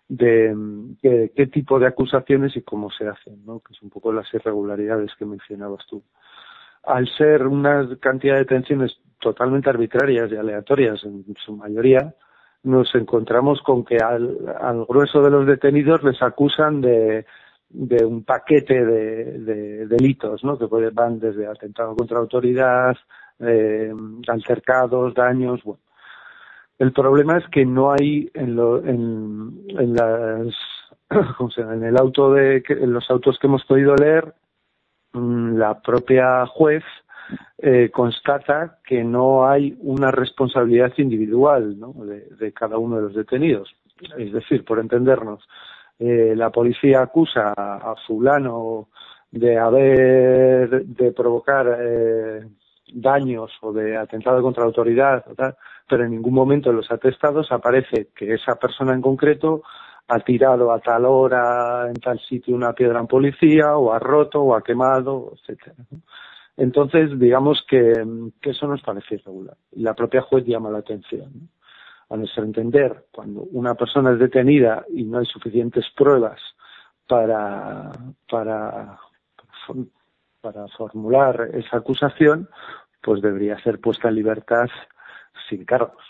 de, 0.09 1.33
qué 1.35 1.47
tipo 1.47 1.79
de 1.79 1.87
acusaciones 1.87 2.57
y 2.57 2.63
cómo 2.63 2.91
se 2.91 3.09
hacen, 3.09 3.45
que 3.45 3.73
es 3.73 3.83
un 3.83 3.91
poco 3.91 4.13
las 4.13 4.33
irregularidades 4.35 5.11
que 5.19 5.25
mencionabas 5.25 5.87
tú. 5.87 6.03
Al 6.85 7.09
ser 7.17 7.47
una 7.47 7.89
cantidad 8.01 8.35
de 8.35 8.41
detenciones 8.41 8.99
totalmente 9.21 9.71
arbitrarias 9.71 10.31
y 10.31 10.37
aleatorias 10.37 11.03
en 11.05 11.25
su 11.45 11.57
mayoría, 11.57 12.15
nos 12.65 12.95
encontramos 12.95 13.61
con 13.63 13.85
que 13.85 13.97
al 13.97 14.85
grueso 14.89 15.23
de 15.23 15.31
los 15.31 15.47
detenidos 15.47 16.03
les 16.03 16.21
acusan 16.23 16.81
de 16.81 17.25
de 17.73 18.05
un 18.05 18.25
paquete 18.25 18.85
de, 18.85 19.39
de 19.39 19.87
delitos, 19.87 20.45
¿no? 20.45 20.59
Que 20.59 20.67
van 20.91 21.19
desde 21.19 21.47
atentado 21.47 21.97
contra 21.97 22.19
autoridad, 22.19 22.97
eh, 23.41 23.93
altercados, 24.29 25.15
daños, 25.15 25.63
bueno. 25.65 25.81
El 26.79 26.93
problema 26.93 27.39
es 27.39 27.47
que 27.49 27.65
no 27.65 27.93
hay 27.93 28.31
en, 28.35 28.57
lo, 28.57 28.85
en, 28.85 29.65
en 29.69 29.95
las, 29.95 30.55
en 31.57 31.85
el 31.85 31.97
auto 31.97 32.33
de, 32.33 32.63
en 32.69 32.93
los 32.93 33.09
autos 33.11 33.39
que 33.39 33.47
hemos 33.47 33.65
podido 33.65 33.95
leer, 33.95 34.35
mm, 35.13 35.57
la 35.57 35.81
propia 35.81 36.45
juez 36.47 36.83
eh, 37.59 37.91
constata 37.93 38.79
que 38.85 39.05
no 39.05 39.47
hay 39.47 39.77
una 39.81 40.11
responsabilidad 40.11 40.93
individual 40.97 41.79
¿no? 41.79 41.95
de 42.05 42.53
cada 42.53 42.79
uno 42.79 42.97
de 42.97 43.03
los 43.03 43.15
detenidos. 43.15 43.73
Es 44.19 44.33
decir, 44.33 44.65
por 44.65 44.81
entendernos, 44.81 45.47
eh, 45.99 46.35
la 46.37 46.51
policía 46.51 47.03
acusa 47.03 47.53
a, 47.57 47.95
fulano 48.07 48.89
de 49.31 49.59
haber 49.59 50.85
de 50.85 51.13
provocar 51.13 51.79
eh, 51.81 52.41
daños 52.93 53.51
o 53.63 53.73
de 53.73 53.97
atentado 53.97 54.43
contra 54.43 54.63
la 54.63 54.69
autoridad, 54.69 55.25
pero 55.89 56.05
en 56.05 56.11
ningún 56.11 56.35
momento 56.35 56.71
en 56.71 56.77
los 56.77 56.91
atestados 56.91 57.51
aparece 57.51 58.09
que 58.15 58.35
esa 58.35 58.57
persona 58.57 58.93
en 58.93 59.01
concreto 59.01 59.63
ha 60.09 60.21
tirado 60.21 60.73
a 60.73 60.81
tal 60.81 61.05
hora 61.07 61.89
en 61.89 61.95
tal 61.95 62.21
sitio 62.21 62.55
una 62.55 62.73
piedra 62.73 63.01
en 63.01 63.07
policía 63.07 63.77
o 63.77 63.93
ha 63.93 63.99
roto 63.99 64.43
o 64.43 64.55
ha 64.55 64.63
quemado, 64.63 65.33
etcétera. 65.35 65.75
Entonces, 66.57 67.19
digamos 67.19 67.65
que, 67.69 67.93
que, 68.41 68.51
eso 68.51 68.67
nos 68.67 68.83
parece 68.83 69.15
irregular. 69.15 69.57
Y 69.73 69.83
la 69.83 69.95
propia 69.95 70.21
juez 70.21 70.45
llama 70.45 70.71
la 70.71 70.79
atención. 70.79 71.49
A 72.13 72.17
nuestro 72.17 72.45
entender, 72.45 73.07
cuando 73.11 73.43
una 73.53 73.75
persona 73.75 74.13
es 74.13 74.19
detenida 74.19 74.85
y 74.91 75.05
no 75.05 75.19
hay 75.19 75.27
suficientes 75.27 75.87
pruebas 75.97 76.39
para, 77.09 77.91
para, 78.31 78.99
formular 80.77 81.49
esa 81.55 81.79
acusación, 81.79 82.49
pues 83.03 83.23
debería 83.23 83.59
ser 83.63 83.81
puesta 83.81 84.09
en 84.09 84.17
libertad 84.17 84.69
sin 85.49 85.65
cargos. 85.65 86.03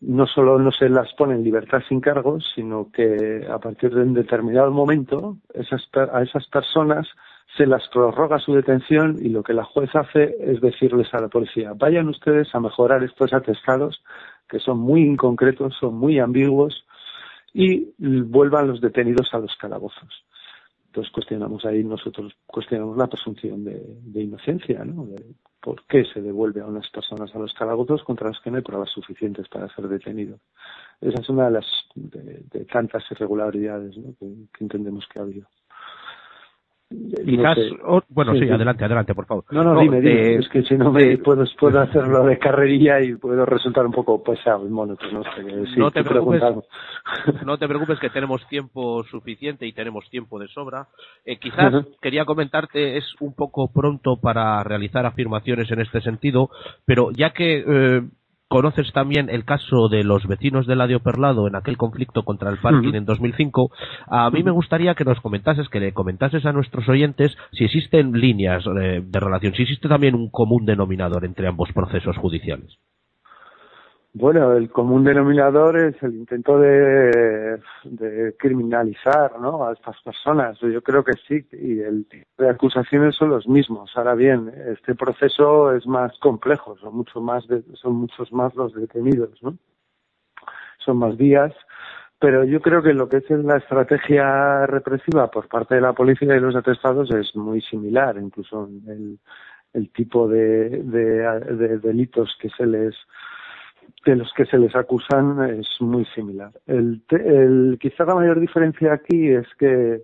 No 0.00 0.26
solo 0.26 0.58
no 0.58 0.72
se 0.72 0.88
las 0.88 1.12
pone 1.14 1.34
en 1.34 1.44
libertad 1.44 1.82
sin 1.88 2.00
cargos, 2.00 2.44
sino 2.54 2.90
que 2.90 3.46
a 3.48 3.58
partir 3.58 3.94
de 3.94 4.02
un 4.02 4.14
determinado 4.14 4.70
momento 4.70 5.36
a 5.54 6.22
esas 6.22 6.46
personas 6.48 7.06
se 7.56 7.66
las 7.66 7.88
prorroga 7.88 8.38
su 8.38 8.54
detención 8.54 9.16
y 9.20 9.28
lo 9.28 9.42
que 9.42 9.52
la 9.52 9.64
juez 9.64 9.90
hace 9.94 10.36
es 10.40 10.60
decirles 10.60 11.12
a 11.14 11.20
la 11.20 11.28
policía, 11.28 11.72
vayan 11.74 12.08
ustedes 12.08 12.54
a 12.54 12.60
mejorar 12.60 13.02
estos 13.04 13.32
atestados 13.32 14.02
que 14.48 14.58
son 14.58 14.78
muy 14.78 15.02
inconcretos, 15.02 15.74
son 15.78 15.94
muy 15.94 16.18
ambiguos 16.18 16.84
y 17.52 17.92
vuelvan 17.98 18.68
los 18.68 18.80
detenidos 18.80 19.28
a 19.32 19.38
los 19.38 19.54
calabozos. 19.56 20.24
Entonces 20.86 21.12
cuestionamos 21.12 21.64
ahí, 21.64 21.84
nosotros 21.84 22.32
cuestionamos 22.46 22.96
la 22.96 23.06
presunción 23.06 23.64
de, 23.64 24.22
inocencia, 24.22 24.84
¿no? 24.84 25.04
De 25.06 25.22
por 25.60 25.84
qué 25.86 26.04
se 26.04 26.22
devuelve 26.22 26.60
a 26.60 26.66
unas 26.66 26.88
personas 26.90 27.34
a 27.34 27.38
los 27.38 27.52
calabozos 27.52 28.02
contra 28.04 28.28
las 28.28 28.40
que 28.40 28.50
no 28.50 28.56
hay 28.56 28.62
pruebas 28.62 28.90
suficientes 28.90 29.48
para 29.48 29.68
ser 29.74 29.86
detenido. 29.88 30.38
Esa 31.00 31.20
es 31.20 31.28
una 31.28 31.46
de 31.46 31.50
las 31.50 31.66
de, 31.94 32.64
tantas 32.64 33.04
irregularidades 33.10 33.94
que 34.18 34.64
entendemos 34.64 35.06
que 35.12 35.18
ha 35.18 35.22
habido. 35.22 35.46
Quizás, 36.90 37.58
no 37.84 38.02
bueno, 38.08 38.32
sí, 38.32 38.40
sí, 38.40 38.50
adelante, 38.50 38.82
adelante, 38.82 39.14
por 39.14 39.26
favor. 39.26 39.44
No, 39.50 39.62
no, 39.62 39.74
no 39.74 39.80
dime, 39.80 40.00
dime. 40.00 40.36
es 40.36 40.48
que 40.48 40.62
si 40.62 40.74
no 40.74 40.90
me 40.90 41.18
puedo, 41.18 41.44
puedo 41.58 41.80
hacerlo 41.80 42.24
de 42.24 42.38
carrerilla 42.38 42.98
y 43.02 43.14
puedo 43.14 43.44
resultar 43.44 43.84
un 43.84 43.92
poco 43.92 44.22
pesado 44.22 44.66
y 44.66 44.70
monótono. 44.70 45.22
Sí, 45.36 45.78
no 45.78 45.90
te 45.90 46.02
preocupes, 46.02 46.42
no 47.44 47.58
te 47.58 47.68
preocupes 47.68 47.98
que 47.98 48.08
tenemos 48.08 48.46
tiempo 48.48 49.04
suficiente 49.04 49.66
y 49.66 49.74
tenemos 49.74 50.08
tiempo 50.08 50.38
de 50.38 50.48
sobra. 50.48 50.88
Eh, 51.26 51.36
quizás 51.38 51.74
uh 51.74 51.76
-huh. 51.76 51.96
quería 52.00 52.24
comentarte, 52.24 52.96
es 52.96 53.04
un 53.20 53.34
poco 53.34 53.70
pronto 53.70 54.16
para 54.16 54.64
realizar 54.64 55.04
afirmaciones 55.04 55.70
en 55.70 55.80
este 55.80 56.00
sentido, 56.00 56.48
pero 56.86 57.10
ya 57.10 57.34
que 57.34 57.64
eh, 57.66 58.02
conoces 58.48 58.92
también 58.92 59.28
el 59.30 59.44
caso 59.44 59.88
de 59.88 60.04
los 60.04 60.26
vecinos 60.26 60.66
de 60.66 60.74
Ladio 60.76 61.00
Perlado 61.00 61.46
en 61.46 61.54
aquel 61.54 61.76
conflicto 61.76 62.24
contra 62.24 62.50
el 62.50 62.58
parking 62.58 62.88
uh 62.88 62.92
-huh. 62.92 62.96
en 62.96 63.04
2005. 63.04 63.70
A 64.06 64.30
mí 64.30 64.42
me 64.42 64.50
gustaría 64.50 64.94
que 64.94 65.04
nos 65.04 65.20
comentases, 65.20 65.68
que 65.68 65.80
le 65.80 65.92
comentases 65.92 66.44
a 66.46 66.52
nuestros 66.52 66.88
oyentes 66.88 67.36
si 67.52 67.64
existen 67.64 68.12
líneas 68.12 68.64
eh, 68.66 69.02
de 69.04 69.20
relación, 69.20 69.54
si 69.54 69.62
existe 69.62 69.88
también 69.88 70.14
un 70.14 70.30
común 70.30 70.64
denominador 70.64 71.24
entre 71.24 71.46
ambos 71.46 71.70
procesos 71.72 72.16
judiciales. 72.16 72.78
Bueno, 74.20 74.52
el 74.54 74.68
común 74.68 75.04
denominador 75.04 75.78
es 75.78 76.02
el 76.02 76.16
intento 76.16 76.58
de, 76.58 77.60
de 77.84 78.34
criminalizar 78.36 79.38
¿no? 79.38 79.64
a 79.64 79.74
estas 79.74 80.02
personas. 80.02 80.58
Yo 80.58 80.82
creo 80.82 81.04
que 81.04 81.12
sí, 81.28 81.46
y 81.52 81.78
el 81.78 82.04
tipo 82.08 82.26
de 82.36 82.50
acusaciones 82.50 83.14
son 83.14 83.28
los 83.30 83.46
mismos. 83.46 83.92
Ahora 83.94 84.16
bien, 84.16 84.52
este 84.72 84.96
proceso 84.96 85.72
es 85.72 85.86
más 85.86 86.18
complejo, 86.18 86.76
son, 86.78 86.96
mucho 86.96 87.20
más 87.20 87.46
de, 87.46 87.62
son 87.74 87.94
muchos 87.94 88.32
más 88.32 88.52
los 88.56 88.74
detenidos, 88.74 89.40
¿no? 89.40 89.56
son 90.78 90.96
más 90.96 91.16
días, 91.16 91.54
pero 92.18 92.42
yo 92.42 92.60
creo 92.60 92.82
que 92.82 92.94
lo 92.94 93.08
que 93.08 93.18
es 93.18 93.30
la 93.30 93.58
estrategia 93.58 94.66
represiva 94.66 95.30
por 95.30 95.46
parte 95.46 95.76
de 95.76 95.80
la 95.80 95.92
policía 95.92 96.34
y 96.34 96.40
los 96.40 96.56
atestados 96.56 97.08
es 97.12 97.36
muy 97.36 97.60
similar, 97.60 98.16
incluso 98.18 98.68
el, 98.88 99.20
el 99.74 99.92
tipo 99.92 100.26
de, 100.26 100.70
de, 100.82 101.54
de 101.54 101.78
delitos 101.78 102.36
que 102.40 102.48
se 102.50 102.66
les 102.66 102.96
de 104.04 104.16
los 104.16 104.32
que 104.34 104.46
se 104.46 104.58
les 104.58 104.74
acusan 104.74 105.58
es 105.60 105.68
muy 105.80 106.04
similar. 106.14 106.52
El, 106.66 107.02
el, 107.10 107.78
quizá 107.80 108.04
la 108.04 108.14
mayor 108.14 108.40
diferencia 108.40 108.92
aquí 108.92 109.28
es 109.28 109.46
que 109.58 110.02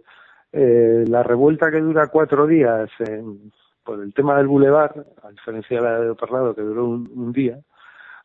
eh, 0.52 1.04
la 1.08 1.22
revuelta 1.22 1.70
que 1.70 1.80
dura 1.80 2.08
cuatro 2.08 2.46
días 2.46 2.90
en, 3.00 3.52
por 3.84 4.02
el 4.02 4.12
tema 4.14 4.36
del 4.36 4.46
bulevar, 4.46 5.04
a 5.22 5.30
diferencia 5.30 5.78
de 5.78 5.82
la 5.82 6.00
de 6.00 6.10
Operlado 6.10 6.54
que 6.54 6.62
duró 6.62 6.86
un, 6.86 7.10
un 7.14 7.32
día, 7.32 7.58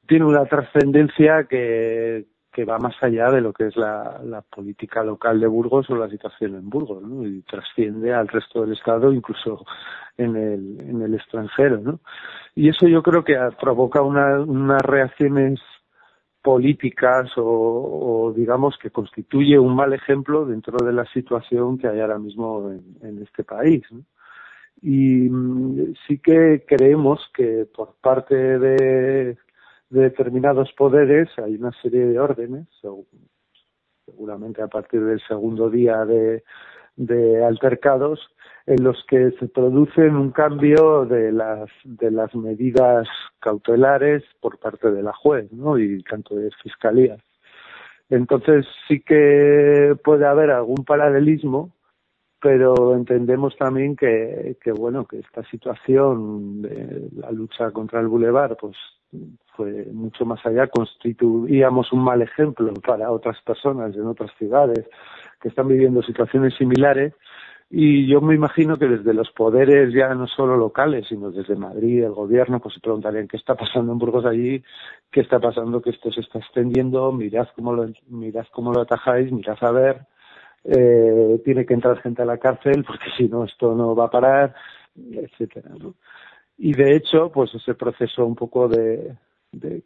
tiene 0.08 0.26
una 0.26 0.46
trascendencia 0.46 1.46
que, 1.46 2.26
que 2.52 2.66
va 2.66 2.78
más 2.80 2.96
allá 3.02 3.30
de 3.32 3.42
lo 3.42 3.54
que 3.54 3.68
es 3.68 3.76
la, 3.76 4.20
la, 4.24 4.42
política 4.42 5.04
local 5.04 5.40
de 5.40 5.48
Burgos 5.48 5.90
o 5.90 5.96
la 5.96 6.10
situación 6.10 6.56
en 6.56 6.70
Burgos, 6.70 7.04
¿no? 7.04 7.26
Y 7.26 7.42
trasciende 7.44 8.14
al 8.14 8.28
resto 8.28 8.62
del 8.62 8.74
Estado, 8.74 9.14
incluso 9.14 9.66
en 10.18 10.36
el, 10.36 10.82
en 10.82 11.02
el 11.02 11.14
extranjero, 11.14 11.78
¿no? 11.78 12.00
Y 12.56 12.70
eso 12.70 12.88
yo 12.88 13.04
creo 13.04 13.24
que 13.24 13.38
provoca 13.60 14.02
una, 14.02 14.40
unas 14.40 14.82
reacciones 14.82 15.60
políticas 16.42 17.30
o, 17.38 17.44
o, 17.44 18.34
digamos 18.34 18.78
que 18.82 18.92
constituye 18.92 19.60
un 19.60 19.76
mal 19.76 19.94
ejemplo 19.94 20.46
dentro 20.46 20.78
de 20.84 20.94
la 20.94 21.06
situación 21.14 21.78
que 21.78 21.88
hay 21.88 22.00
ahora 22.00 22.18
mismo 22.18 22.72
en, 22.72 23.08
en 23.08 23.22
este 23.22 23.44
país. 23.44 23.84
¿no? 23.92 24.04
Y 24.82 25.30
mm, 25.30 25.94
sí 26.08 26.20
que 26.20 26.64
creemos 26.68 27.20
que 27.34 27.68
por 27.74 27.96
parte 28.02 28.36
de 28.36 29.38
de 29.90 30.02
determinados 30.02 30.72
poderes 30.74 31.30
hay 31.38 31.56
una 31.56 31.72
serie 31.82 32.06
de 32.06 32.20
órdenes, 32.20 32.68
seguramente 34.06 34.62
a 34.62 34.68
partir 34.68 35.04
del 35.04 35.22
segundo 35.28 35.70
día 35.70 36.06
de, 36.06 36.44
altercados, 37.44 38.20
en 38.66 38.84
los 38.84 39.04
que 39.08 39.32
se 39.40 39.48
producen 39.48 40.16
un 40.16 40.32
cambio 40.32 41.06
de 41.06 41.32
las, 41.32 41.70
de 41.84 42.12
las 42.12 42.36
medidas 42.36 43.08
cautelares 43.40 44.24
por 44.40 44.60
parte 44.60 44.92
de 44.92 45.02
la 45.02 45.14
juez, 45.14 45.52
¿no? 45.52 45.80
Y 45.80 46.04
tanto 46.04 46.36
de 46.36 46.52
fiscalía. 46.62 47.18
Entonces 48.10 48.66
sí 48.88 49.02
que 49.02 49.96
puede 50.04 50.26
haber 50.26 50.52
algún 50.52 50.84
paralelismo, 50.86 51.72
pero 52.42 52.96
entendemos 52.96 53.56
también 53.58 53.96
que, 53.96 54.58
que 54.62 54.72
bueno, 54.72 55.06
que 55.06 55.20
esta 55.20 55.44
situación 55.46 56.62
de 56.62 57.10
la 57.16 57.32
lucha 57.32 57.72
contra 57.72 58.00
el 58.00 58.08
bulevar, 58.08 58.56
pues 58.58 58.76
fue 59.56 59.86
mucho 59.92 60.26
más 60.26 60.46
allá, 60.46 60.68
constituíamos 60.68 61.92
un 61.92 62.04
mal 62.04 62.22
ejemplo 62.22 62.74
para 62.86 63.12
otras 63.12 63.42
personas 63.42 63.96
en 63.96 64.06
otras 64.06 64.32
ciudades 64.38 64.86
que 65.42 65.50
están 65.50 65.68
viviendo 65.68 66.02
situaciones 66.02 66.56
similares. 66.56 67.14
Y 67.72 68.08
yo 68.08 68.20
me 68.20 68.34
imagino 68.34 68.80
que 68.80 68.88
desde 68.88 69.14
los 69.14 69.30
poderes 69.32 69.94
ya 69.94 70.16
no 70.16 70.26
solo 70.26 70.58
locales, 70.58 71.06
sino 71.08 71.30
desde 71.30 71.56
Madrid, 71.56 72.04
el 72.04 72.14
gobierno, 72.14 72.60
pues 72.60 72.74
se 72.74 72.80
preguntarían 72.80 73.28
qué 73.28 73.38
está 73.38 73.54
pasando 73.54 73.92
en 73.92 74.00
Burgos 74.00 74.26
allí, 74.26 74.64
qué 75.12 75.22
está 75.22 75.40
pasando, 75.40 75.80
que 75.80 75.92
esto 75.92 76.12
se 76.12 76.22
está 76.22 76.40
extendiendo, 76.40 77.12
mirad 77.12 77.48
cómo 77.56 77.74
lo, 77.74 77.88
mirad 78.08 78.48
cómo 78.52 78.74
lo 78.74 78.82
atajáis, 78.82 79.32
mirad 79.32 79.58
a 79.62 79.72
ver, 79.72 80.02
eh, 80.64 81.40
tiene 81.46 81.66
que 81.66 81.76
entrar 81.76 82.02
gente 82.02 82.24
a 82.24 82.26
la 82.26 82.38
cárcel 82.38 82.84
porque 82.84 83.06
si 83.18 83.28
no 83.28 83.44
esto 83.46 83.76
no 83.76 83.96
va 83.96 84.06
a 84.06 84.10
parar, 84.10 84.56
etcétera, 84.96 85.70
¿no? 85.78 85.94
Y 86.62 86.74
de 86.74 86.94
hecho, 86.96 87.32
pues 87.32 87.56
ese 87.56 87.74
proceso 87.74 88.26
un 88.26 88.36
poco 88.36 88.68
de, 88.68 89.16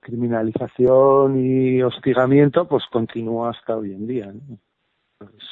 criminalización 0.02 1.38
y 1.38 1.84
hostigamiento, 1.84 2.68
pues 2.68 2.84
continúa 2.92 3.52
hasta 3.52 3.78
hoy 3.78 3.94
en 3.94 4.08
día. 4.08 4.34
¿no? 4.34 4.58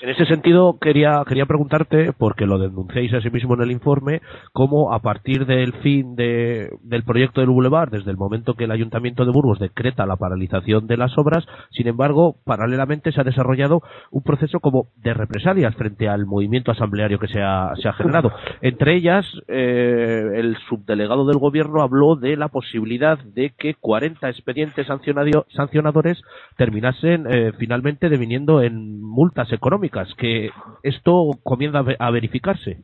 En 0.02 0.10
ese 0.10 0.26
sentido, 0.26 0.78
quería, 0.80 1.24
quería 1.28 1.46
preguntarte, 1.46 2.12
porque 2.18 2.46
lo 2.46 2.58
denunciáis 2.58 3.14
así 3.14 3.30
mismo 3.30 3.54
en 3.54 3.62
el 3.62 3.72
informe, 3.72 4.22
cómo 4.52 4.94
a 4.94 5.00
partir 5.00 5.46
del 5.46 5.74
fin 5.74 6.16
de, 6.16 6.70
del 6.84 7.04
proyecto 7.04 7.42
del 7.42 7.52
Boulevard, 7.52 7.92
desde 7.92 8.12
el 8.12 8.18
momento 8.18 8.56
que 8.56 8.64
el 8.64 8.72
Ayuntamiento 8.72 9.26
de 9.26 9.32
Burgos 9.32 9.60
decreta 9.60 10.06
la 10.06 10.16
paralización 10.16 10.88
de 10.88 10.98
las 10.98 11.18
obras, 11.18 11.46
sin 11.70 11.88
embargo, 11.88 12.36
paralelamente 12.44 13.12
se 13.12 13.22
ha 13.22 13.24
desarrollado 13.24 13.82
un 14.10 14.24
proceso 14.24 14.60
como 14.60 14.88
de 14.98 15.14
represalias 15.14 15.76
frente 15.76 16.10
al 16.10 16.26
movimiento 16.26 16.72
asambleario 16.72 17.20
que 17.20 17.28
se 17.28 17.42
ha, 17.42 17.74
se 17.82 17.88
ha 17.88 17.94
generado. 17.94 18.32
Entre 18.62 18.96
ellas, 18.96 19.26
eh, 19.48 20.32
el 20.36 20.58
subdelegado 20.68 21.26
del 21.26 21.38
Gobierno 21.38 21.82
habló 21.82 22.16
de 22.16 22.38
la 22.38 22.48
posibilidad 22.48 23.20
de 23.20 23.54
que 23.58 23.76
40 23.76 24.30
expedientes 24.30 24.88
sancionadores 24.88 26.22
terminasen 26.58 27.26
eh, 27.30 27.52
finalmente 27.58 28.10
deviniendo 28.10 28.62
en 28.62 29.02
multas 29.02 29.52
económicas, 29.62 30.10
que 30.18 30.50
esto 30.82 31.30
comienza 31.44 31.84
a 32.00 32.12
verificarse. 32.12 32.84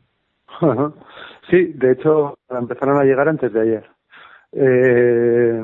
Sí, 1.49 1.73
de 1.73 1.91
hecho 1.93 2.37
empezaron 2.49 2.97
a 2.97 3.03
llegar 3.03 3.27
antes 3.27 3.51
de 3.51 3.61
ayer. 3.61 3.85
Eh, 4.51 5.61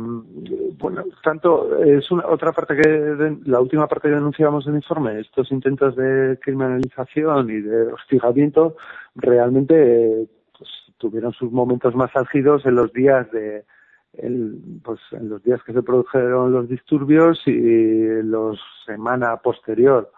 bueno, 0.78 1.04
tanto 1.23 1.84
es 1.84 2.10
una 2.12 2.26
otra 2.28 2.52
parte 2.52 2.76
que 2.76 3.38
la 3.45 3.62
última 3.62 3.88
parte 3.88 4.10
que 4.10 4.15
denunciamos 4.15 4.65
en 4.65 4.73
el 4.73 4.78
informe, 4.78 5.19
estos 5.19 5.52
intentos 5.52 5.95
de 5.95 6.38
criminalización 6.41 7.49
y 7.49 7.62
de 7.62 7.93
hostigamiento 7.93 8.76
realmente 9.15 10.28
pues, 10.58 10.69
tuvieron 10.97 11.32
sus 11.34 11.52
momentos 11.52 11.95
más 11.95 12.15
álgidos 12.15 12.65
en 12.65 12.76
los 12.76 12.91
días 12.91 13.32
de 13.32 13.65
el, 14.13 14.58
pues 14.84 14.99
en 15.12 15.30
los 15.30 15.43
días 15.43 15.62
que 15.63 15.73
se 15.73 15.82
produjeron 15.82 16.52
los 16.52 16.67
disturbios 16.67 17.41
y 17.47 18.21
los 18.23 18.60
semana 18.86 19.38
posterior 19.38 20.12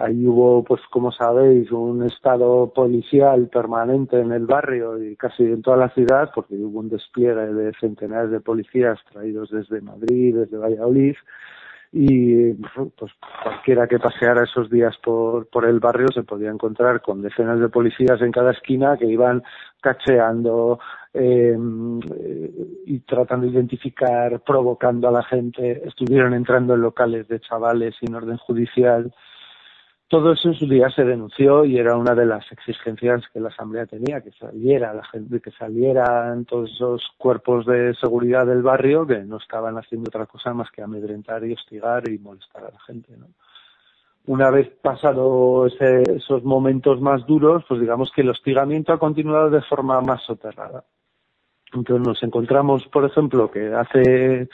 Ahí 0.00 0.26
hubo, 0.26 0.64
pues 0.64 0.80
como 0.90 1.12
sabéis, 1.12 1.70
un 1.70 2.04
estado 2.04 2.72
policial 2.72 3.48
permanente 3.48 4.18
en 4.18 4.32
el 4.32 4.46
barrio 4.46 5.02
y 5.02 5.14
casi 5.14 5.44
en 5.44 5.60
toda 5.60 5.76
la 5.76 5.90
ciudad, 5.90 6.30
porque 6.34 6.54
hubo 6.54 6.80
un 6.80 6.88
despliegue 6.88 7.34
de 7.34 7.72
centenares 7.78 8.30
de 8.30 8.40
policías 8.40 8.98
traídos 9.12 9.50
desde 9.50 9.82
Madrid, 9.82 10.36
desde 10.36 10.56
Valladolid, 10.56 11.16
y 11.92 12.52
pues 12.54 13.12
cualquiera 13.42 13.88
que 13.88 13.98
paseara 13.98 14.44
esos 14.44 14.70
días 14.70 14.96
por, 15.02 15.48
por 15.48 15.66
el 15.66 15.80
barrio 15.80 16.06
se 16.14 16.22
podía 16.22 16.48
encontrar 16.50 17.02
con 17.02 17.20
decenas 17.20 17.58
de 17.58 17.68
policías 17.68 18.22
en 18.22 18.30
cada 18.30 18.52
esquina 18.52 18.96
que 18.96 19.06
iban 19.06 19.42
cacheando 19.82 20.78
eh, 21.12 21.56
y 22.86 23.00
tratando 23.00 23.46
de 23.46 23.52
identificar, 23.52 24.40
provocando 24.40 25.08
a 25.08 25.12
la 25.12 25.24
gente, 25.24 25.82
estuvieron 25.86 26.32
entrando 26.32 26.74
en 26.74 26.82
locales 26.82 27.26
de 27.26 27.40
chavales 27.40 27.96
sin 27.98 28.14
orden 28.14 28.36
judicial, 28.36 29.12
todo 30.10 30.32
eso 30.32 30.48
en 30.48 30.54
su 30.54 30.66
día 30.66 30.90
se 30.90 31.04
denunció 31.04 31.64
y 31.64 31.78
era 31.78 31.96
una 31.96 32.16
de 32.16 32.26
las 32.26 32.44
exigencias 32.50 33.22
que 33.32 33.38
la 33.38 33.50
Asamblea 33.50 33.86
tenía, 33.86 34.20
que 34.20 34.32
saliera 34.32 34.92
la 34.92 35.04
gente, 35.04 35.40
que 35.40 35.52
salieran 35.52 36.46
todos 36.46 36.68
esos 36.72 37.08
cuerpos 37.16 37.64
de 37.64 37.94
seguridad 37.94 38.44
del 38.44 38.60
barrio 38.60 39.06
que 39.06 39.18
no 39.20 39.36
estaban 39.36 39.78
haciendo 39.78 40.08
otra 40.08 40.26
cosa 40.26 40.52
más 40.52 40.68
que 40.72 40.82
amedrentar 40.82 41.44
y 41.44 41.52
hostigar 41.52 42.08
y 42.08 42.18
molestar 42.18 42.64
a 42.64 42.72
la 42.72 42.80
gente, 42.80 43.16
¿no? 43.16 43.28
Una 44.26 44.50
vez 44.50 44.68
pasado 44.82 45.66
ese, 45.66 46.02
esos 46.16 46.42
momentos 46.42 47.00
más 47.00 47.24
duros, 47.24 47.64
pues 47.68 47.80
digamos 47.80 48.10
que 48.10 48.22
el 48.22 48.30
hostigamiento 48.30 48.92
ha 48.92 48.98
continuado 48.98 49.48
de 49.48 49.62
forma 49.62 50.00
más 50.00 50.24
soterrada. 50.24 50.84
Entonces 51.72 52.04
nos 52.04 52.22
encontramos, 52.24 52.84
por 52.88 53.04
ejemplo, 53.04 53.48
que 53.48 53.72
hace 53.72 54.48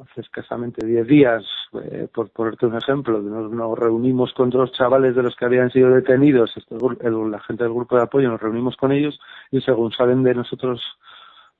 hace 0.00 0.20
escasamente 0.20 0.84
10 0.84 1.06
días, 1.06 1.44
eh, 1.74 2.08
por 2.12 2.30
ponerte 2.30 2.66
un 2.66 2.76
ejemplo, 2.76 3.20
nos, 3.20 3.78
reunimos 3.78 4.32
con 4.32 4.50
dos 4.50 4.72
chavales 4.72 5.14
de 5.14 5.22
los 5.22 5.36
que 5.36 5.44
habían 5.44 5.70
sido 5.70 5.90
detenidos, 5.90 6.56
este, 6.56 6.74
el, 6.74 7.30
la 7.30 7.40
gente 7.40 7.64
del 7.64 7.72
grupo 7.72 7.96
de 7.96 8.02
apoyo, 8.02 8.28
nos 8.28 8.40
reunimos 8.40 8.76
con 8.76 8.92
ellos 8.92 9.18
y 9.50 9.60
según 9.60 9.92
salen 9.92 10.22
de 10.22 10.34
nosotros, 10.34 10.82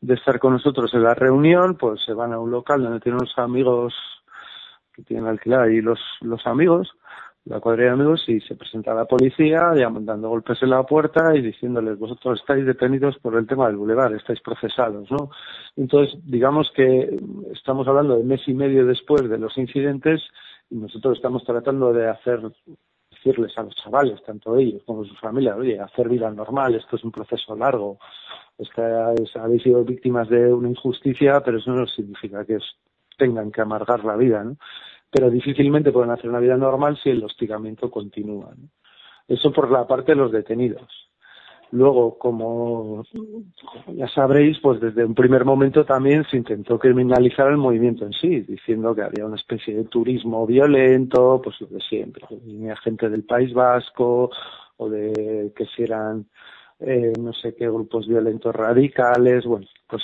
de 0.01 0.15
estar 0.15 0.39
con 0.39 0.53
nosotros 0.53 0.93
en 0.95 1.03
la 1.03 1.15
reunión, 1.15 1.77
pues 1.77 2.03
se 2.05 2.13
van 2.13 2.33
a 2.33 2.39
un 2.39 2.51
local 2.51 2.83
donde 2.83 3.01
tienen 3.01 3.21
unos 3.21 3.37
amigos 3.39 3.95
que 4.93 5.03
tienen 5.03 5.27
alquilada 5.27 5.71
y 5.71 5.81
los, 5.81 6.01
los 6.21 6.47
amigos 6.47 6.91
la 7.47 7.61
cuadrilla 7.61 7.89
de 7.89 7.95
amigos 7.95 8.25
y 8.29 8.41
se 8.41 8.57
presenta 8.57 8.93
la 8.93 9.05
policía 9.05 9.73
dando 9.75 10.29
golpes 10.29 10.63
en 10.63 10.71
la 10.71 10.83
puerta 10.83 11.35
y 11.35 11.43
diciéndoles 11.43 11.99
vosotros 11.99 12.41
estáis 12.41 12.67
detenidos 12.67 13.19
por 13.19 13.37
el 13.37 13.47
tema 13.47 13.69
del 13.69 13.77
bulevar, 13.77 14.13
estáis 14.15 14.41
procesados, 14.41 15.11
¿no? 15.11 15.31
Entonces, 15.77 16.19
digamos 16.25 16.71
que 16.75 17.17
estamos 17.53 17.87
hablando 17.87 18.17
de 18.17 18.25
mes 18.25 18.41
y 18.47 18.55
medio 18.55 18.85
después 18.85 19.29
de 19.29 19.39
los 19.39 19.57
incidentes 19.59 20.23
y 20.71 20.77
nosotros 20.77 21.17
estamos 21.17 21.45
tratando 21.45 21.93
de 21.93 22.09
hacer 22.09 22.41
decirles 23.11 23.57
a 23.57 23.63
los 23.63 23.77
chavales, 23.77 24.23
tanto 24.25 24.57
ellos 24.57 24.83
como 24.85 25.05
sus 25.05 25.19
familias, 25.21 25.57
oye, 25.57 25.79
hacer 25.81 26.09
vida 26.09 26.31
normal, 26.31 26.75
esto 26.75 26.97
es 26.97 27.05
un 27.05 27.13
proceso 27.13 27.55
largo, 27.57 27.99
Estáis, 28.59 29.37
habéis 29.37 29.63
sido 29.63 29.85
víctimas 29.85 30.31
de 30.31 30.51
una 30.53 30.71
injusticia, 30.71 31.41
pero 31.45 31.59
eso 31.59 31.73
no 31.73 31.87
significa 31.87 32.45
que, 32.47 32.55
es, 32.55 32.65
tengan 33.19 33.53
que 33.53 33.61
amargar 33.61 34.03
la 34.03 34.17
vida, 34.17 34.43
¿no? 34.43 34.57
Pero 35.17 35.31
difícilmente 35.31 35.93
pueden 35.93 36.11
hacer 36.11 36.29
una 36.29 36.41
vida 36.41 36.59
normal 36.59 36.99
si 37.03 37.09
el 37.09 37.25
hostigamiento 37.25 37.91
continúa. 37.91 38.53
Eso 39.27 39.51
por 39.51 39.71
la 39.71 39.87
parte 39.87 40.13
de 40.13 40.17
los 40.17 40.31
detenidos. 40.31 40.87
Luego, 41.71 42.19
como, 42.19 43.03
ya 43.95 44.07
sabréis, 44.09 44.59
pues 44.61 44.79
desde 44.79 45.07
un 45.07 45.15
primer 45.15 45.47
momento 45.47 45.87
también 45.87 46.25
se 46.31 46.37
intentó 46.37 46.79
criminalizar 46.79 47.49
el 47.49 47.57
movimiento 47.57 48.05
en 48.05 48.13
sí, 48.13 48.41
diciendo 48.41 48.95
que 48.95 49.03
había 49.03 49.25
una 49.25 49.37
especie 49.37 49.75
de 49.75 49.85
turismo 49.85 50.47
violento, 50.47 51.41
pues 51.43 51.59
lo 51.63 51.69
de 51.69 51.81
siempre, 51.81 52.27
venía 52.31 52.77
gente 52.77 53.09
del 53.09 53.25
País 53.25 53.55
Vasco, 53.55 54.31
o 54.77 54.91
de 54.91 55.51
que 55.57 55.65
si 55.75 55.83
eran 55.83 56.27
eh, 56.79 57.15
no 57.19 57.33
sé 57.33 57.55
qué 57.55 57.67
grupos 57.69 58.07
violentos 58.07 58.55
radicales, 58.55 59.47
bueno, 59.47 59.67
pues 59.89 60.03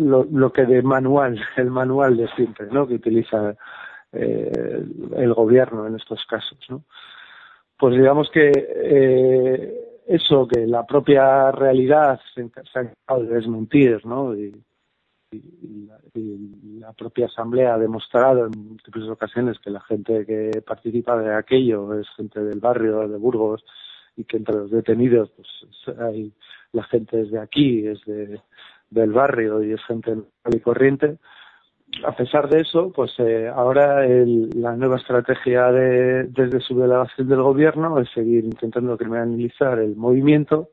lo, 0.00 0.24
lo 0.24 0.50
que 0.50 0.64
de 0.64 0.80
manual, 0.80 1.38
el 1.58 1.70
manual 1.70 2.16
de 2.16 2.26
siempre, 2.28 2.68
¿no? 2.72 2.88
Que 2.88 2.94
utiliza 2.94 3.54
eh, 4.18 4.84
el 5.16 5.34
gobierno 5.34 5.86
en 5.86 5.96
estos 5.96 6.24
casos, 6.26 6.58
¿no? 6.68 6.84
Pues 7.78 7.94
digamos 7.96 8.30
que 8.30 8.50
eh, 8.54 10.02
eso 10.06 10.46
que 10.48 10.66
la 10.66 10.86
propia 10.86 11.50
realidad 11.52 12.20
se, 12.34 12.40
ha 12.40 12.44
encargado 12.44 13.24
de 13.24 13.34
desmentir, 13.34 14.04
¿no? 14.06 14.34
Y, 14.34 14.54
la, 15.86 15.98
la, 16.78 16.92
propia 16.92 17.26
asamblea 17.26 17.74
ha 17.74 17.78
demostrado 17.78 18.46
en 18.46 18.52
múltiples 18.68 19.08
ocasiones 19.08 19.58
que 19.58 19.70
la 19.70 19.80
gente 19.80 20.24
que 20.24 20.62
participa 20.62 21.18
de 21.18 21.34
aquello 21.34 21.98
es 21.98 22.08
gente 22.16 22.42
del 22.42 22.60
barrio 22.60 23.06
de 23.08 23.18
Burgos 23.18 23.64
y 24.16 24.24
que 24.24 24.38
entre 24.38 24.54
los 24.54 24.70
detenidos 24.70 25.30
pues 25.32 25.98
hay 25.98 26.32
la 26.72 26.84
gente 26.84 27.20
es 27.20 27.30
de 27.30 27.40
aquí, 27.40 27.86
es 27.86 28.02
de, 28.06 28.40
del 28.90 29.12
barrio 29.12 29.62
y 29.62 29.72
es 29.72 29.84
gente 29.84 30.10
normal 30.10 30.54
y 30.54 30.60
corriente 30.60 31.18
a 32.04 32.12
pesar 32.12 32.48
de 32.48 32.60
eso, 32.60 32.92
pues 32.92 33.12
eh, 33.18 33.48
ahora 33.48 34.06
la 34.06 34.76
nueva 34.76 34.96
estrategia 34.96 35.70
de, 35.72 36.24
desde 36.24 36.60
su 36.60 36.78
delegación 36.78 37.28
del 37.28 37.42
gobierno 37.42 37.98
es 38.00 38.10
seguir 38.10 38.44
intentando 38.44 38.96
criminalizar 38.96 39.78
el 39.78 39.96
movimiento, 39.96 40.70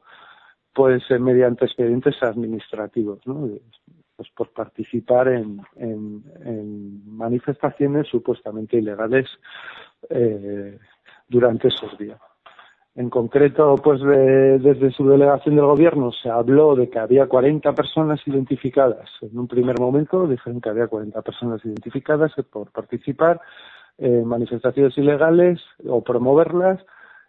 pues 0.73 1.03
eh, 1.09 1.19
mediante 1.19 1.65
expedientes 1.65 2.21
administrativos, 2.21 3.19
¿no? 3.25 3.49
Pues 4.15 4.29
por 4.35 4.51
participar 4.53 5.27
en 5.29 5.59
manifestaciones 7.05 8.07
supuestamente 8.07 8.77
ilegales 8.77 9.27
eh, 10.09 10.77
durante 11.27 11.69
esos 11.69 11.97
días. 11.97 12.19
En 12.95 13.09
concreto, 13.09 13.75
pues 13.83 14.01
desde 14.01 14.91
su 14.91 15.07
delegación 15.07 15.55
del 15.55 15.65
gobierno 15.65 16.11
se 16.11 16.29
habló 16.29 16.75
de 16.75 16.89
que 16.91 16.99
había 16.99 17.25
40 17.25 17.73
personas 17.73 18.19
identificadas. 18.27 19.09
En 19.21 19.37
un 19.37 19.47
primer 19.47 19.79
momento 19.79 20.27
dijeron 20.27 20.61
que 20.61 20.69
había 20.69 20.87
40 20.87 21.19
personas 21.23 21.65
identificadas 21.65 22.33
por 22.51 22.69
participar 22.71 23.41
en 23.97 24.25
manifestaciones 24.25 24.95
ilegales 24.97 25.59
o 25.87 26.03
promoverlas 26.03 26.85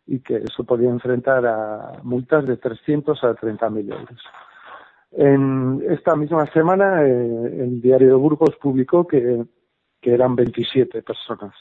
y 0.07 0.21
que 0.21 0.37
eso 0.37 0.65
podía 0.65 0.91
enfrentar 0.91 1.47
a 1.47 1.93
multas 2.03 2.47
de 2.47 2.59
300 2.59 3.25
a 3.25 3.35
30.000 3.35 3.93
euros. 3.93 4.21
En 5.13 5.83
esta 5.89 6.17
misma 6.17 6.45
semana, 6.47 7.03
eh, 7.05 7.63
el 7.63 7.81
diario 7.81 8.09
de 8.09 8.15
Burgos 8.15 8.57
publicó 8.61 9.07
que, 9.07 9.45
eran 10.03 10.37
27 10.37 11.03
personas 11.03 11.55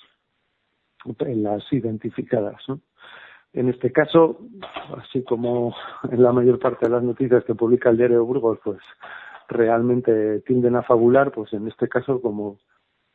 las 1.06 1.64
identificadas. 1.72 2.62
En 3.54 3.70
este 3.70 3.92
caso, 3.92 4.40
así 4.98 5.24
como 5.24 5.76
en 6.12 6.22
la 6.22 6.32
mayor 6.32 6.60
parte 6.60 6.86
de 6.86 6.92
las 6.92 7.04
noticias 7.04 7.44
que 7.46 7.56
publica 7.56 7.90
el 7.90 7.98
diario 7.98 8.26
Burgos, 8.26 8.60
pues 8.64 8.80
realmente 9.48 10.42
tienden 10.42 10.76
a 10.76 10.84
fabular, 10.84 11.32
pues 11.32 11.54
en 11.54 11.68
este 11.68 11.88
caso, 11.88 12.20
como, 12.20 12.60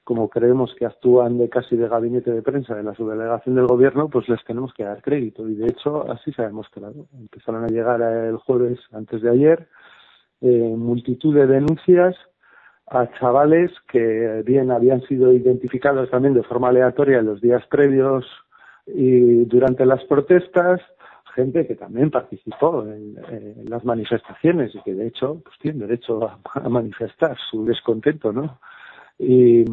como 0.04 0.28
creemos 0.28 0.74
que 0.78 0.86
actúan 0.86 1.38
de 1.38 1.48
casi 1.48 1.76
de 1.76 1.88
gabinete 1.88 2.30
de 2.30 2.42
prensa 2.42 2.76
de 2.76 2.84
la 2.84 2.94
subdelegación 2.94 3.56
del 3.56 3.66
gobierno, 3.66 4.08
pues 4.08 4.28
les 4.28 4.42
tenemos 4.44 4.72
que 4.74 4.84
dar 4.84 5.02
crédito. 5.02 5.48
Y 5.48 5.56
de 5.56 5.66
hecho, 5.66 6.08
así 6.10 6.32
se 6.32 6.42
ha 6.42 6.46
demostrado. 6.46 7.08
Empezaron 7.18 7.64
a 7.64 7.68
llegar 7.68 8.00
el 8.00 8.36
jueves 8.36 8.78
antes 8.92 9.20
de 9.22 9.30
ayer 9.30 9.68
eh, 10.40 10.74
multitud 10.76 11.34
de 11.34 11.48
denuncias 11.48 12.14
a 12.86 13.10
chavales 13.18 13.72
que 13.90 14.42
bien 14.46 14.70
habían 14.70 15.02
sido 15.02 15.32
identificados 15.32 16.08
también 16.10 16.34
de 16.34 16.44
forma 16.44 16.68
aleatoria 16.68 17.18
en 17.18 17.26
los 17.26 17.40
días 17.40 17.66
previos 17.66 18.24
y 18.94 19.44
durante 19.44 19.86
las 19.86 20.04
protestas 20.04 20.80
gente 21.34 21.66
que 21.66 21.76
también 21.76 22.10
participó 22.10 22.84
en, 22.84 23.16
las 23.68 23.84
manifestaciones 23.84 24.74
y 24.74 24.82
que 24.82 24.94
de 24.94 25.06
hecho 25.06 25.40
pues 25.44 25.56
tiene 25.60 25.86
derecho 25.86 26.28
a, 26.54 26.68
manifestar 26.68 27.36
su 27.50 27.64
descontento 27.64 28.32
no 28.32 28.58
y, 29.18 29.64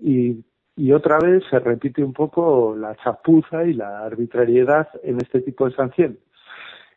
y, 0.00 0.44
y 0.76 0.92
otra 0.92 1.18
vez 1.18 1.44
se 1.50 1.58
repite 1.58 2.02
un 2.02 2.12
poco 2.12 2.74
la 2.76 2.94
chapuza 2.96 3.64
y 3.64 3.74
la 3.74 4.00
arbitrariedad 4.00 4.88
en 5.02 5.18
este 5.18 5.42
tipo 5.42 5.68
de 5.68 5.76
sanciones. 5.76 6.18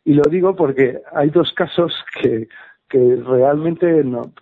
Y 0.02 0.14
lo 0.14 0.22
digo 0.30 0.56
porque 0.56 1.02
hay 1.12 1.28
dos 1.28 1.52
casos 1.52 1.92
que 2.20 2.48
que 2.88 3.16
realmente 3.16 4.04
no 4.04 4.32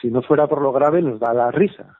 si 0.00 0.10
no 0.10 0.22
fuera 0.22 0.46
por 0.46 0.62
lo 0.62 0.72
grave 0.72 1.02
nos 1.02 1.20
da 1.20 1.32
la 1.32 1.50
risa 1.50 1.97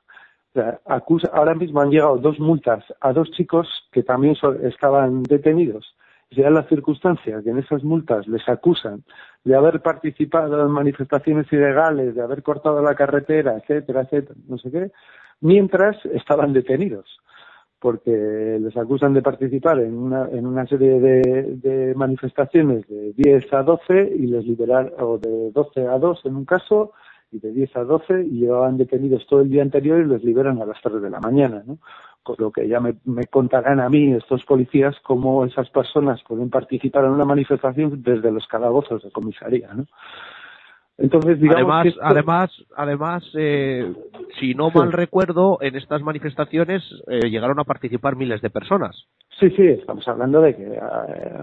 acusa, 0.86 1.30
ahora 1.32 1.54
mismo 1.54 1.80
han 1.80 1.90
llegado 1.90 2.18
dos 2.18 2.38
multas 2.38 2.84
a 3.00 3.12
dos 3.12 3.30
chicos 3.32 3.68
que 3.92 4.02
también 4.02 4.36
estaban 4.62 5.22
detenidos. 5.22 5.94
Y 6.30 6.36
se 6.36 6.42
da 6.42 6.50
la 6.50 6.68
circunstancia 6.68 7.40
que 7.42 7.50
en 7.50 7.58
esas 7.58 7.82
multas 7.84 8.28
les 8.28 8.46
acusan 8.48 9.02
de 9.44 9.54
haber 9.54 9.80
participado 9.80 10.60
en 10.64 10.70
manifestaciones 10.70 11.50
ilegales, 11.52 12.14
de 12.14 12.22
haber 12.22 12.42
cortado 12.42 12.82
la 12.82 12.94
carretera, 12.94 13.56
etcétera, 13.56 14.02
etcétera, 14.02 14.38
no 14.46 14.58
sé 14.58 14.70
qué, 14.70 14.90
mientras 15.40 15.96
estaban 16.06 16.52
detenidos 16.52 17.18
porque 17.80 18.58
les 18.60 18.76
acusan 18.76 19.14
de 19.14 19.22
participar 19.22 19.78
en 19.78 19.94
una, 19.94 20.28
en 20.30 20.46
una 20.46 20.66
serie 20.66 20.98
de, 20.98 21.56
de 21.62 21.94
manifestaciones 21.94 22.86
de 22.88 23.12
10 23.12 23.52
a 23.52 23.62
12 23.62 24.14
y 24.16 24.26
les 24.26 24.44
liberar, 24.44 24.92
o 24.98 25.18
de 25.18 25.52
12 25.52 25.86
a 25.86 25.98
2 25.98 26.22
en 26.24 26.36
un 26.36 26.44
caso, 26.44 26.92
y 27.30 27.38
de 27.38 27.52
10 27.52 27.76
a 27.76 27.84
12 27.84 28.24
y 28.24 28.40
llevaban 28.40 28.76
detenidos 28.76 29.26
todo 29.26 29.40
el 29.40 29.50
día 29.50 29.62
anterior 29.62 30.00
y 30.00 30.04
los 30.04 30.22
liberan 30.24 30.60
a 30.60 30.66
las 30.66 30.80
3 30.82 31.02
de 31.02 31.10
la 31.10 31.20
mañana, 31.20 31.62
¿no? 31.66 31.78
Con 32.22 32.36
lo 32.38 32.50
que 32.50 32.68
ya 32.68 32.80
me, 32.80 32.96
me 33.04 33.26
contarán 33.26 33.80
a 33.80 33.88
mí 33.88 34.12
estos 34.12 34.44
policías 34.44 34.96
cómo 35.02 35.44
esas 35.44 35.70
personas 35.70 36.22
pueden 36.26 36.50
participar 36.50 37.04
en 37.04 37.10
una 37.10 37.24
manifestación 37.24 38.02
desde 38.02 38.30
los 38.30 38.46
calabozos 38.46 39.02
de 39.02 39.10
comisaría, 39.10 39.72
¿no? 39.74 39.86
Entonces, 40.98 41.40
digamos 41.40 41.72
además, 41.72 41.94
además, 42.02 42.50
además, 42.76 43.24
eh, 43.34 43.94
si 44.40 44.54
no 44.54 44.70
mal 44.70 44.92
recuerdo, 44.92 45.58
en 45.60 45.76
estas 45.76 46.02
manifestaciones 46.02 46.82
eh, 47.06 47.30
llegaron 47.30 47.60
a 47.60 47.64
participar 47.64 48.16
miles 48.16 48.42
de 48.42 48.50
personas. 48.50 49.06
Sí, 49.38 49.48
sí, 49.50 49.64
estamos 49.64 50.06
hablando 50.08 50.40
de 50.40 50.56
que 50.56 50.64
eh, 50.64 50.80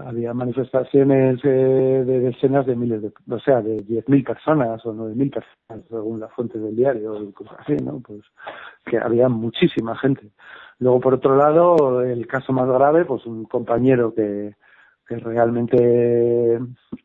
había 0.06 0.34
manifestaciones 0.34 1.40
eh, 1.42 1.48
de 1.48 2.20
decenas 2.20 2.66
de 2.66 2.76
miles 2.76 3.00
de, 3.00 3.10
o 3.30 3.38
sea, 3.38 3.62
de 3.62 3.78
10.000 3.78 4.26
personas 4.26 4.84
o 4.84 4.92
9.000 4.92 5.32
personas, 5.32 5.88
según 5.88 6.20
las 6.20 6.32
fuentes 6.32 6.60
del 6.60 6.76
diario 6.76 7.22
y 7.22 7.32
cosas 7.32 7.56
así, 7.60 7.76
¿no? 7.76 8.02
Pues 8.06 8.20
que 8.84 8.98
había 8.98 9.30
muchísima 9.30 9.96
gente. 9.96 10.28
Luego, 10.80 11.00
por 11.00 11.14
otro 11.14 11.34
lado, 11.34 12.02
el 12.02 12.26
caso 12.26 12.52
más 12.52 12.68
grave, 12.68 13.06
pues 13.06 13.24
un 13.24 13.46
compañero 13.46 14.12
que, 14.12 14.54
que 15.06 15.16
realmente 15.16 16.58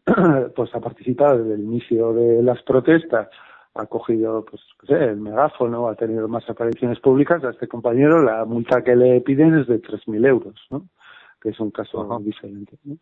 pues 0.55 0.75
ha 0.75 0.79
participado 0.79 1.39
desde 1.39 1.55
el 1.55 1.61
inicio 1.61 2.13
de 2.13 2.41
las 2.43 2.61
protestas, 2.63 3.29
ha 3.75 3.85
cogido 3.85 4.45
pues 4.45 4.61
sé, 4.87 4.95
el 4.95 5.17
megáfono, 5.17 5.87
ha 5.87 5.95
tenido 5.95 6.27
más 6.27 6.49
apariciones 6.49 6.99
públicas, 6.99 7.43
a 7.43 7.51
este 7.51 7.67
compañero 7.67 8.21
la 8.21 8.43
multa 8.45 8.83
que 8.83 8.95
le 8.95 9.21
piden 9.21 9.59
es 9.59 9.67
de 9.67 9.81
3.000 9.81 10.27
euros, 10.27 10.55
¿no? 10.69 10.87
que 11.41 11.49
es 11.49 11.59
un 11.59 11.71
caso 11.71 12.19
diferente. 12.21 12.77
¿no? 12.83 12.97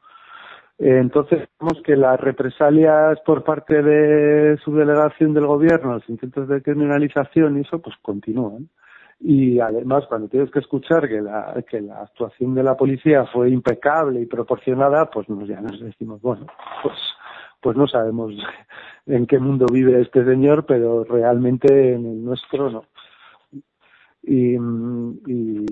Entonces, 0.77 1.49
vemos 1.59 1.81
que 1.83 1.97
las 1.97 2.19
represalias 2.19 3.19
por 3.25 3.43
parte 3.43 3.81
de 3.81 4.57
su 4.63 4.73
delegación 4.73 5.33
del 5.33 5.45
gobierno, 5.45 5.93
los 5.93 6.09
intentos 6.09 6.47
de 6.47 6.61
criminalización 6.61 7.57
y 7.57 7.61
eso, 7.61 7.79
pues 7.79 7.95
continúan 8.01 8.69
y 9.19 9.59
además 9.59 10.05
cuando 10.07 10.29
tienes 10.29 10.49
que 10.49 10.59
escuchar 10.59 11.09
que 11.09 11.21
la, 11.21 11.63
que 11.69 11.81
la 11.81 12.03
actuación 12.03 12.55
de 12.55 12.63
la 12.63 12.77
policía 12.77 13.25
fue 13.25 13.49
impecable 13.49 14.21
y 14.21 14.25
proporcionada, 14.25 15.09
pues 15.09 15.27
nos, 15.27 15.47
ya 15.47 15.59
nos 15.59 15.79
decimos, 15.79 16.21
bueno, 16.21 16.47
pues, 16.81 16.95
pues 17.61 17.75
no 17.75 17.85
sabemos 17.87 18.33
en 19.05 19.27
qué 19.27 19.39
mundo 19.39 19.65
vive 19.71 20.01
este 20.01 20.23
señor, 20.23 20.65
pero 20.65 21.03
realmente 21.03 21.93
en 21.93 22.05
el 22.05 22.23
nuestro 22.23 22.69
no. 22.69 22.85
Y, 24.23 24.55
y 24.55 25.65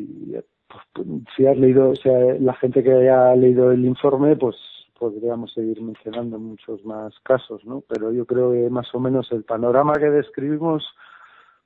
pues, 0.68 1.08
si 1.36 1.46
has 1.48 1.58
leído, 1.58 1.92
o 1.92 1.96
sea, 1.96 2.36
la 2.40 2.54
gente 2.56 2.84
que 2.84 2.92
haya 2.92 3.34
leído 3.36 3.72
el 3.72 3.86
informe, 3.86 4.36
pues 4.36 4.58
podríamos 5.00 5.54
seguir 5.54 5.82
mencionando 5.82 6.38
muchos 6.38 6.84
más 6.84 7.18
casos, 7.22 7.64
¿no? 7.66 7.82
Pero 7.88 8.12
yo 8.12 8.26
creo 8.26 8.52
que 8.52 8.70
más 8.70 8.94
o 8.94 9.00
menos 9.00 9.32
el 9.32 9.44
panorama 9.44 9.94
que 9.94 10.10
describimos 10.10 10.84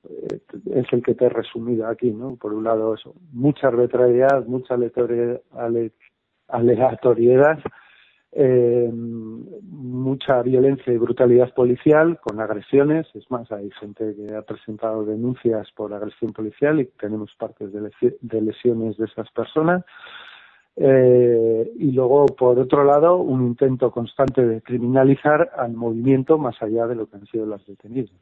es 0.04 0.92
el 0.92 1.02
que 1.02 1.14
te 1.14 1.26
he 1.26 1.28
resumido 1.28 1.86
aquí, 1.86 2.10
¿no? 2.10 2.36
Por 2.36 2.52
un 2.54 2.64
lado, 2.64 2.94
eso, 2.94 3.14
mucha 3.32 3.68
arbitrariedad, 3.68 4.46
mucha 4.46 4.74
aleatoriedad 6.48 7.58
eh, 8.34 8.90
mucha 8.90 10.40
violencia 10.40 10.90
y 10.90 10.96
brutalidad 10.96 11.52
policial 11.52 12.18
con 12.20 12.40
agresiones. 12.40 13.06
Es 13.14 13.30
más, 13.30 13.50
hay 13.52 13.70
gente 13.72 14.14
que 14.16 14.34
ha 14.34 14.42
presentado 14.42 15.04
denuncias 15.04 15.70
por 15.72 15.92
agresión 15.92 16.32
policial 16.32 16.80
y 16.80 16.86
tenemos 16.98 17.34
partes 17.38 17.70
de, 17.72 18.40
lesiones 18.40 18.96
de 18.96 19.04
esas 19.04 19.30
personas. 19.32 19.84
Eh, 20.76 21.70
y 21.76 21.92
luego, 21.92 22.24
por 22.26 22.58
otro 22.58 22.84
lado, 22.84 23.16
un 23.16 23.42
intento 23.42 23.90
constante 23.90 24.46
de 24.46 24.62
criminalizar 24.62 25.50
al 25.54 25.74
movimiento 25.74 26.38
más 26.38 26.60
allá 26.62 26.86
de 26.86 26.94
lo 26.94 27.06
que 27.08 27.16
han 27.16 27.26
sido 27.26 27.44
las 27.44 27.64
detenidas. 27.66 28.16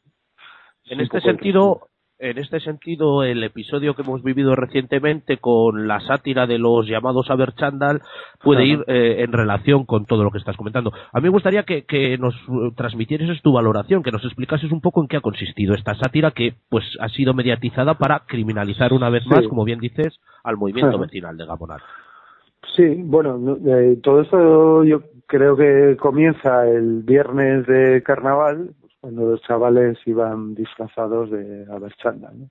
En 0.91 1.01
este 1.01 1.21
sentido, 1.21 1.83
en 2.19 2.37
este 2.37 2.59
sentido, 2.59 3.23
el 3.23 3.45
episodio 3.45 3.95
que 3.95 4.03
hemos 4.03 4.25
vivido 4.25 4.57
recientemente 4.57 5.39
con 5.39 5.87
la 5.87 6.01
sátira 6.01 6.49
de 6.49 6.59
los 6.59 6.87
llamados 6.87 7.31
Aberchandal 7.31 8.03
puede 8.43 8.67
ir 8.67 8.85
eh, 8.89 9.23
en 9.23 9.33
relación 9.33 9.87
con 9.87 10.05
todo 10.05 10.25
lo 10.25 10.33
que 10.33 10.39
estás 10.39 10.57
comentando. 10.57 10.93
A 11.13 11.19
mí 11.19 11.23
me 11.23 11.29
gustaría 11.31 11.63
que, 11.63 12.19
nos 12.19 12.35
eh, 12.35 12.73
transmitieses 12.77 13.41
tu 13.41 13.53
valoración, 13.53 14.03
que 14.03 14.11
nos 14.11 14.25
explicases 14.25 14.73
un 14.73 14.81
poco 14.81 15.01
en 15.01 15.07
qué 15.07 15.17
ha 15.17 15.23
consistido 15.23 15.75
esta 15.75 15.95
sátira 15.95 16.33
que 16.33 16.55
pues 16.69 16.85
ha 17.01 17.09
sido 17.09 17.35
mediatizada 17.35 17.95
para 17.95 18.25
criminalizar 18.27 18.93
una 18.93 19.11
vez 19.11 19.25
más, 19.29 19.47
como 19.47 19.65
bien 19.65 19.79
dices, 19.79 20.19
al 20.43 20.57
movimiento 20.57 20.99
vecinal 20.99 21.37
de 21.37 21.47
Gamonal. 21.47 21.81
Sí, 22.77 23.01
bueno, 23.05 23.57
eh, 23.65 23.99
todo 24.03 24.23
esto 24.23 24.85
yo 24.85 25.03
creo 25.27 25.57
que 25.57 25.97
comienza 25.99 26.69
el 26.69 27.03
viernes 27.05 27.67
de 27.67 28.03
carnaval, 28.03 28.75
cuando 29.01 29.23
los 29.31 29.41
chavales 29.43 29.99
iban 30.07 30.55
disfrazados 30.55 31.31
de 31.31 31.67
Aberchanda. 31.71 32.31
¿no? 32.33 32.51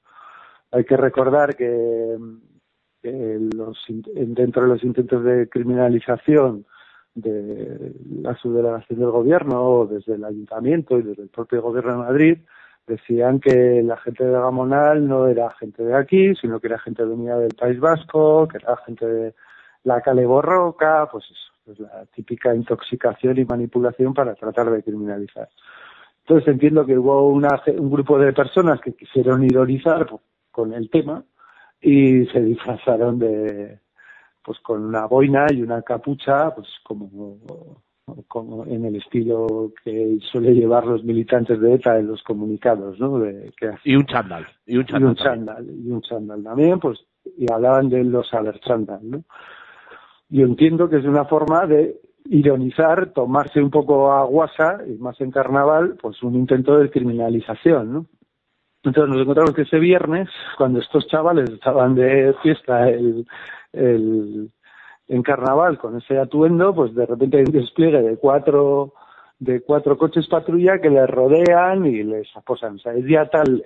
Hay 0.71 0.83
que 0.83 0.97
recordar 0.97 1.55
que, 1.55 2.17
los, 3.03 3.85
dentro 3.87 4.63
de 4.63 4.67
los 4.67 4.83
intentos 4.83 5.23
de 5.23 5.47
criminalización 5.47 6.65
de 7.15 7.93
la 8.21 8.35
subdelegación 8.35 8.99
del 8.99 9.11
gobierno, 9.11 9.85
desde 9.85 10.15
el 10.15 10.23
ayuntamiento 10.23 10.97
y 10.97 11.03
desde 11.03 11.23
el 11.23 11.29
propio 11.29 11.61
gobierno 11.61 11.93
de 11.93 11.97
Madrid, 11.97 12.37
decían 12.87 13.39
que 13.39 13.81
la 13.83 13.97
gente 13.97 14.25
de 14.25 14.31
Gamonal 14.31 15.07
no 15.07 15.27
era 15.27 15.49
gente 15.51 15.83
de 15.83 15.95
aquí, 15.95 16.35
sino 16.35 16.59
que 16.59 16.67
era 16.67 16.79
gente 16.79 17.03
venida 17.03 17.37
del 17.37 17.53
País 17.55 17.79
Vasco, 17.79 18.47
que 18.47 18.57
era 18.57 18.75
gente 18.77 19.05
de 19.05 19.35
la 19.83 20.01
Cale 20.01 20.25
Borroca, 20.25 21.07
pues 21.11 21.25
eso, 21.25 21.53
pues 21.65 21.79
la 21.79 22.05
típica 22.07 22.53
intoxicación 22.53 23.37
y 23.37 23.45
manipulación 23.45 24.13
para 24.13 24.35
tratar 24.35 24.71
de 24.71 24.83
criminalizar. 24.83 25.49
Entonces 26.29 26.53
entiendo 26.53 26.85
que 26.85 26.95
hubo 26.95 27.27
un 27.27 27.89
grupo 27.89 28.19
de 28.19 28.33
personas 28.33 28.79
que 28.81 28.93
quisieron 28.93 29.43
ironizar 29.43 30.07
con 30.51 30.73
el 30.73 30.87
tema 30.91 31.23
y 31.81 32.27
se 32.27 32.39
disfrazaron 32.41 33.17
de, 33.17 33.79
pues 34.43 34.59
con 34.59 34.83
una 34.83 35.07
boina 35.07 35.47
y 35.49 35.63
una 35.63 35.81
capucha, 35.81 36.53
pues 36.53 36.67
como, 36.83 37.39
como 38.27 38.63
en 38.67 38.85
el 38.85 38.97
estilo 38.97 39.73
que 39.83 40.19
suele 40.31 40.53
llevar 40.53 40.85
los 40.85 41.03
militantes 41.03 41.59
de 41.59 41.73
ETA 41.73 41.97
en 41.97 42.05
los 42.05 42.21
comunicados, 42.21 42.99
¿no? 42.99 43.25
y 43.83 43.95
un 43.95 44.05
chándal. 44.05 44.45
Y 44.67 44.77
un 44.77 44.85
chándal. 44.85 45.65
Y 45.67 45.89
un 45.89 46.01
chándal, 46.03 46.43
también, 46.43 46.79
pues, 46.79 46.99
y 47.39 47.51
hablaban 47.51 47.89
de 47.89 48.03
los 48.03 48.31
aberchándal, 48.35 48.99
¿no? 49.01 49.23
Yo 50.29 50.45
entiendo 50.45 50.87
que 50.89 50.97
es 50.97 51.05
una 51.05 51.25
forma 51.25 51.65
de 51.65 51.99
ironizar, 52.29 53.11
tomarse 53.11 53.61
un 53.61 53.71
poco 53.71 54.11
a 54.11 54.23
guasa, 54.23 54.79
y 54.87 54.97
más 54.99 55.19
en 55.19 55.31
carnaval, 55.31 55.97
pues 56.01 56.21
un 56.23 56.35
intento 56.35 56.77
de 56.77 56.89
criminalización, 56.89 57.93
¿no? 57.93 58.05
Entonces 58.83 59.09
nos 59.09 59.21
encontramos 59.21 59.53
que 59.53 59.63
ese 59.63 59.79
viernes, 59.79 60.29
cuando 60.57 60.79
estos 60.79 61.07
chavales 61.07 61.49
estaban 61.49 61.95
de 61.95 62.33
fiesta 62.41 62.87
el, 62.89 63.27
el, 63.73 64.51
en 65.07 65.23
carnaval 65.23 65.77
con 65.77 65.97
ese 65.97 66.17
atuendo, 66.17 66.73
pues 66.73 66.95
de 66.95 67.05
repente 67.05 67.37
hay 67.37 67.43
un 67.43 67.51
despliegue 67.51 68.01
de 68.01 68.17
cuatro 68.17 68.93
de 69.39 69.61
cuatro 69.61 69.97
coches 69.97 70.27
patrulla 70.27 70.79
que 70.79 70.89
les 70.89 71.09
rodean 71.09 71.85
y 71.85 72.03
les 72.03 72.27
aposan. 72.35 72.75
O 72.75 72.79
sea, 72.79 72.93
es 72.93 73.05
ya 73.05 73.25
tal 73.29 73.63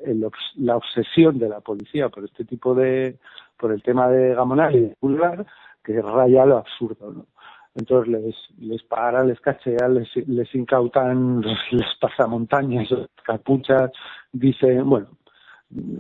la 0.58 0.78
obsesión 0.78 1.40
de 1.40 1.50
la 1.50 1.62
policía 1.62 2.10
por 2.10 2.24
este 2.24 2.46
tipo 2.46 2.76
de, 2.76 3.18
por 3.58 3.72
el 3.72 3.82
tema 3.82 4.08
de 4.08 4.36
Gamonal 4.36 4.76
y 4.76 4.82
de 4.82 4.96
Pulgar, 5.00 5.46
que 5.84 6.00
raya 6.00 6.46
lo 6.46 6.58
absurdo, 6.58 7.12
¿no? 7.12 7.26
Entonces 7.76 8.12
les, 8.12 8.36
les 8.60 8.84
paran, 8.84 9.28
les 9.28 9.40
cachean, 9.40 9.96
les, 9.96 10.28
les 10.28 10.56
incautan, 10.56 11.42
les, 11.42 11.88
pasa 12.02 12.28
montañas, 12.28 12.88
capuchas, 13.24 13.92
dicen, 14.32 14.88
bueno, 14.88 15.08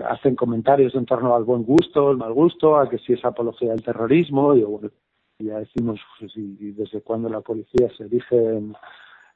hacen 0.07 0.35
comentarios 0.35 0.93
en 0.95 1.05
torno 1.05 1.35
al 1.35 1.43
buen 1.43 1.63
gusto, 1.63 2.11
el 2.11 2.17
mal 2.17 2.33
gusto, 2.33 2.77
a 2.77 2.89
que 2.89 2.99
si 2.99 3.13
es 3.13 3.25
apología 3.25 3.71
del 3.71 3.83
terrorismo, 3.83 4.55
y 4.55 4.63
bueno, 4.63 4.89
ya 5.39 5.59
decimos 5.59 5.99
pues, 6.19 6.31
desde 6.35 7.01
cuando 7.01 7.29
la 7.29 7.41
policía 7.41 7.89
se 7.97 8.05
dice 8.05 8.35
en, 8.35 8.75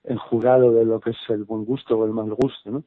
en 0.03 0.17
jurado 0.17 0.71
de 0.71 0.85
lo 0.85 0.99
que 0.99 1.11
es 1.11 1.29
el 1.29 1.43
buen 1.43 1.65
gusto 1.65 1.97
o 1.97 2.05
el 2.05 2.11
mal 2.11 2.33
gusto, 2.33 2.69
¿no? 2.69 2.83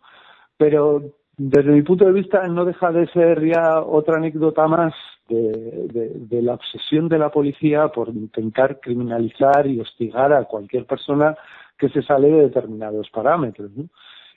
Pero 0.57 1.03
desde 1.43 1.73
mi 1.73 1.81
punto 1.81 2.05
de 2.05 2.13
vista 2.13 2.47
no 2.49 2.67
deja 2.67 2.93
de 2.93 3.07
ser 3.07 3.43
ya 3.43 3.81
otra 3.81 4.19
anécdota 4.19 4.69
más 4.69 4.93
de, 5.27 6.43
la 6.43 6.53
obsesión 6.53 7.09
de 7.09 7.19
la 7.19 7.31
policía 7.31 7.89
por 7.89 8.11
intentar 8.11 8.79
criminalizar 8.79 9.67
y 9.67 9.81
hostigar 9.81 10.35
a 10.35 10.45
cualquier 10.45 10.85
persona 10.85 11.35
que 11.79 11.89
se 11.89 12.03
sale 12.03 12.29
de 12.29 12.43
determinados 12.43 13.09
parámetros. 13.09 13.71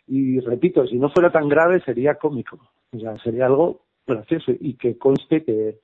Y 0.07 0.39
repito, 0.39 0.87
si 0.87 0.95
no 0.95 1.09
fuera 1.09 1.29
tan 1.29 1.49
grave 1.49 1.81
sería 1.81 2.15
cómico, 2.15 2.57
o 2.93 2.97
sea, 2.97 3.17
sería 3.17 3.47
algo 3.47 3.81
gracioso 4.07 4.53
y 4.57 4.75
que 4.75 4.97
conste 4.97 5.43
que, 5.43 5.79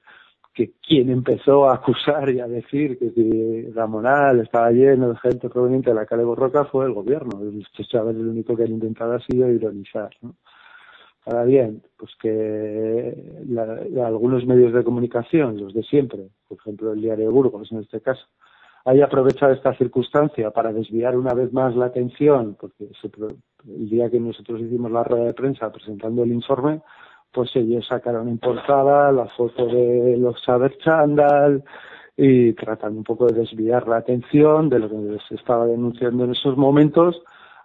que 0.54 0.72
quien 0.82 1.10
empezó 1.10 1.70
a 1.70 1.76
acusar 1.76 2.30
y 2.30 2.40
a 2.40 2.48
decir 2.48 2.98
que 2.98 3.10
si 3.10 3.70
Ramonal 3.74 4.40
estaba 4.40 4.72
lleno 4.72 5.10
de 5.10 5.18
gente 5.18 5.50
proveniente 5.50 5.90
de 5.90 5.98
la 5.98 6.06
calle 6.06 6.24
Borroca 6.24 6.64
fue 6.64 6.86
el 6.86 6.94
gobierno. 6.94 7.42
Chavales 7.90 8.22
lo 8.22 8.32
único 8.32 8.56
que 8.56 8.64
han 8.64 8.72
intentado 8.72 9.16
ha 9.16 9.20
sido 9.20 9.52
ironizar. 9.52 10.12
¿no? 10.22 10.36
Ahora 11.26 11.44
bien, 11.44 11.84
pues 11.98 12.12
que 12.22 13.14
algunos 14.04 14.46
medios 14.46 14.74
de 14.74 14.84
comunicación, 14.84 15.58
los 15.58 15.74
de 15.74 15.84
siempre, 15.84 16.30
por 16.48 16.58
ejemplo 16.58 16.94
el 16.94 17.02
diario 17.02 17.32
Burgos 17.32 17.72
en 17.72 17.80
este 17.80 18.02
caso, 18.02 18.26
haya 18.86 19.06
aprovechado 19.06 19.52
esta 19.54 19.76
circunstancia 19.76 20.52
para 20.52 20.72
desviar 20.74 21.18
una 21.18 21.34
vez 21.34 21.52
más 21.54 21.76
la 21.76 21.88
atención, 21.88 22.56
porque 22.60 22.90
el 23.68 23.90
día 23.90 24.10
que 24.10 24.20
nosotros 24.20 24.62
hicimos 24.62 24.92
la 24.92 25.04
rueda 25.04 25.26
de 25.26 25.34
prensa 25.34 25.72
presentando 25.72 26.24
el 26.24 26.32
informe, 26.32 26.82
pues 27.32 27.56
ellos 27.56 27.86
sacaron 27.88 28.28
en 28.28 28.40
portada 28.40 29.12
la 29.12 29.28
foto 29.28 29.68
de 29.68 30.18
los 30.18 30.42
Saber 30.42 30.78
Chandal 30.80 31.64
y 32.18 32.54
tratan 32.54 32.98
un 32.98 33.04
poco 33.04 33.28
de 33.28 33.42
desviar 33.42 33.88
la 33.88 33.98
atención 33.98 34.70
de 34.70 34.80
lo 34.80 34.90
que 34.90 35.18
se 35.28 35.36
estaba 35.36 35.68
denunciando 35.68 36.24
en 36.24 36.32
esos 36.32 36.58
momentos 36.58 37.22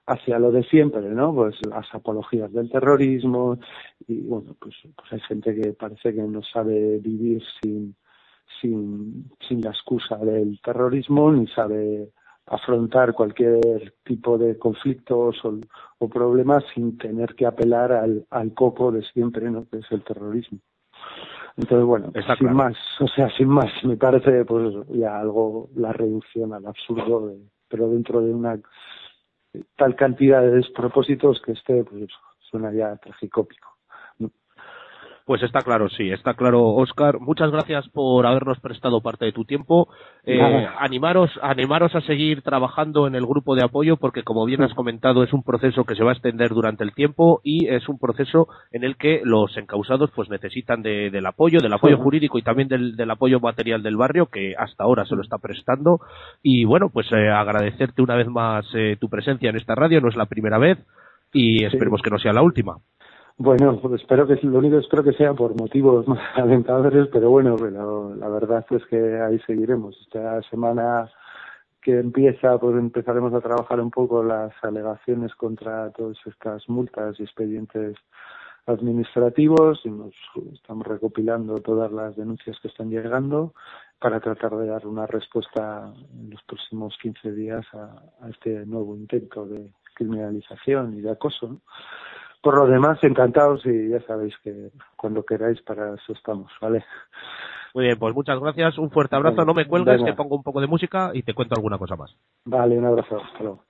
hacia 0.07 0.39
lo 0.39 0.53
de 0.53 0.63
siempre, 0.65 1.03
¿no? 1.03 1.35
Pues 1.35 1.57
las 1.69 1.87
apologías 1.95 2.53
del 2.53 2.71
terrorismo 2.71 3.59
y 4.07 4.21
bueno, 4.21 4.55
pues, 4.61 4.75
pues 4.97 5.13
hay 5.13 5.21
gente 5.21 5.55
que 5.55 5.73
parece 5.73 6.15
que 6.15 6.23
no 6.23 6.43
sabe 6.43 6.99
vivir 6.99 7.43
sin, 7.63 7.95
sin, 8.61 9.31
sin 9.49 9.61
la 9.63 9.71
excusa 9.71 10.17
del 10.19 10.61
terrorismo 10.63 11.33
ni 11.33 11.47
sabe 11.49 12.11
afrontar 12.47 13.15
cualquier 13.15 13.95
tipo 14.05 14.37
de 14.37 14.59
conflictos 14.59 15.43
o, 15.45 15.59
o 15.99 16.09
problemas 16.09 16.63
sin 16.75 16.99
tener 16.99 17.35
que 17.35 17.47
apelar 17.47 17.93
al, 17.93 18.27
al 18.31 18.53
coco 18.53 18.93
de 18.93 19.03
siempre, 19.03 19.51
¿no? 19.51 19.67
Que 19.69 19.79
es 19.79 19.87
el 19.91 20.03
terrorismo. 20.03 20.59
Entonces, 21.57 21.87
bueno, 21.87 22.13
sin 22.37 22.53
más, 22.53 22.77
o 23.01 23.07
sea, 23.07 23.31
sin 23.37 23.49
más, 23.49 23.71
me 23.85 23.97
parece 23.97 24.45
pues 24.45 24.75
ya 24.89 25.21
algo 25.21 25.71
la 25.77 25.93
reducción 25.93 26.53
al 26.53 26.67
absurdo, 26.67 27.29
de, 27.29 27.39
pero 27.69 27.89
dentro 27.89 28.21
de 28.21 28.35
una 28.35 28.61
tal 29.77 29.97
cantidad 29.97 30.43
de 30.43 30.51
despropósitos 30.53 31.41
que 31.43 31.53
este 31.53 31.85
pues, 31.85 32.11
suena 32.51 32.73
ya 32.73 32.97
tragicópico. 32.97 33.74
Pues 35.27 35.43
está 35.43 35.63
claro, 35.63 35.89
sí, 35.89 36.11
está 36.11 36.35
claro, 36.35 36.75
Oscar. 36.75 37.19
Muchas 37.19 37.51
gracias 37.51 37.89
por 37.89 38.27
habernos 38.27 38.61
prestado 38.61 39.01
parte 39.01 39.25
de 39.25 39.33
tu 39.33 39.47
tiempo. 39.47 39.89
Eh, 40.23 40.39
animaros, 40.79 41.31
animaros 41.41 41.95
a 41.95 42.03
seguir 42.03 42.43
trabajando 42.43 43.07
en 43.07 43.15
el 43.15 43.25
grupo 43.25 43.55
de 43.55 43.65
apoyo 43.65 43.97
porque, 43.97 44.23
como 44.23 44.45
bien 44.45 44.63
has 44.63 44.75
comentado, 44.75 45.23
es 45.23 45.33
un 45.33 45.43
proceso 45.43 45.85
que 45.85 45.95
se 45.95 46.05
va 46.05 46.11
a 46.11 46.13
extender 46.13 46.51
durante 46.51 46.85
el 46.85 46.93
tiempo 46.93 47.41
y 47.43 47.69
es 47.69 47.89
un 47.89 47.99
proceso 47.99 48.49
en 48.71 48.85
el 48.85 48.97
que 48.99 49.23
los 49.25 49.57
encausados 49.57 50.11
pues 50.15 50.29
necesitan 50.29 50.83
del 50.83 51.25
apoyo, 51.25 51.61
del 51.61 51.73
apoyo 51.73 51.97
jurídico 51.97 52.37
y 52.37 52.43
también 52.43 52.69
del, 52.69 53.11
apoyo 53.11 53.41
material 53.41 53.83
del 53.83 53.97
barrio 53.97 54.27
que 54.27 54.55
hasta 54.59 54.85
ahora 54.85 55.07
se 55.07 55.17
lo 55.17 55.23
está 55.23 55.39
prestando. 55.39 56.01
Y 56.43 56.67
bueno, 56.67 56.91
pues 56.91 57.11
eh, 57.13 57.31
agradecerte 57.31 58.03
una 58.03 58.17
vez 58.17 58.29
más 58.29 58.67
eh, 58.75 58.99
tu 59.01 59.09
presencia 59.09 59.49
en 59.49 59.57
esta 59.57 59.75
radio. 59.75 60.03
No 60.03 60.11
es 60.11 60.17
la 60.17 60.27
primera 60.27 60.59
vez 60.59 60.79
y 61.33 61.65
esperemos 61.65 62.03
que 62.03 62.11
no 62.11 62.19
sea 62.19 62.35
la 62.35 62.43
última. 62.43 62.77
Bueno, 63.37 63.81
pues 63.81 64.01
espero 64.01 64.29
que 64.29 64.39
lo 64.47 64.59
único 64.59 64.79
espero 64.79 65.03
que 65.03 65.13
sea 65.13 65.35
por 65.35 65.59
motivos 65.61 66.07
más 66.09 66.21
alentadores, 66.37 67.09
pero 67.13 67.31
bueno, 67.31 67.57
la 68.17 68.29
verdad 68.29 68.65
es 68.71 68.85
que 68.87 69.21
ahí 69.21 69.41
seguiremos. 69.41 69.97
Esta 70.03 70.41
semana 70.43 71.11
que 71.83 71.99
empieza, 71.99 72.59
pues 72.59 72.77
empezaremos 72.77 73.35
a 73.35 73.41
trabajar 73.41 73.81
un 73.81 73.91
poco 73.91 74.23
las 74.23 74.53
alegaciones 74.63 75.35
contra 75.35 75.91
todas 75.91 76.17
estas 76.27 76.69
multas 76.69 77.19
y 77.19 77.25
expedientes 77.25 77.97
administrativos 78.67 79.81
y 79.85 79.91
nos 79.91 80.15
estamos 80.55 80.87
recopilando 80.87 81.61
todas 81.61 81.93
las 81.93 82.17
denuncias 82.17 82.59
que 82.61 82.69
están 82.69 82.89
llegando 82.89 83.53
para 83.99 84.21
tratar 84.21 84.57
de 84.57 84.67
dar 84.67 84.87
una 84.87 85.07
respuesta 85.07 85.93
en 86.15 86.31
los 86.31 86.43
próximos 86.45 86.97
15 87.03 87.33
días 87.33 87.67
a, 87.75 88.01
a 88.23 88.31
este 88.31 88.65
nuevo 88.65 88.97
intento 88.97 89.45
de 89.45 89.71
criminalización 89.95 90.97
y 90.97 91.01
de 91.01 91.11
acoso. 91.11 91.61
Por 92.45 92.59
lo 92.59 92.67
demás, 92.67 93.03
encantados 93.03 93.65
y 93.65 93.89
ya 93.89 94.01
sabéis 94.03 94.35
que 94.45 94.69
cuando 94.97 95.25
queráis 95.25 95.63
para 95.63 95.95
eso 95.95 96.13
estamos, 96.13 96.53
¿vale? 96.61 96.85
Muy 97.73 97.87
bien, 97.87 97.99
pues 97.99 98.15
muchas 98.15 98.39
gracias, 98.39 98.77
un 98.77 98.91
fuerte 98.91 99.17
abrazo, 99.17 99.47
no 99.47 99.55
me 99.55 99.67
cuelgues, 99.67 99.97
venga. 99.97 100.11
que 100.11 100.17
pongo 100.17 100.37
un 100.37 100.43
poco 100.43 100.61
de 100.61 100.67
música 100.67 101.11
y 101.15 101.23
te 101.23 101.33
cuento 101.33 101.55
alguna 101.55 101.79
cosa 101.79 101.97
más. 101.97 102.15
Vale, 102.45 102.77
un 102.77 102.85
abrazo, 102.85 103.17
hasta 103.17 103.39
luego. 103.39 103.65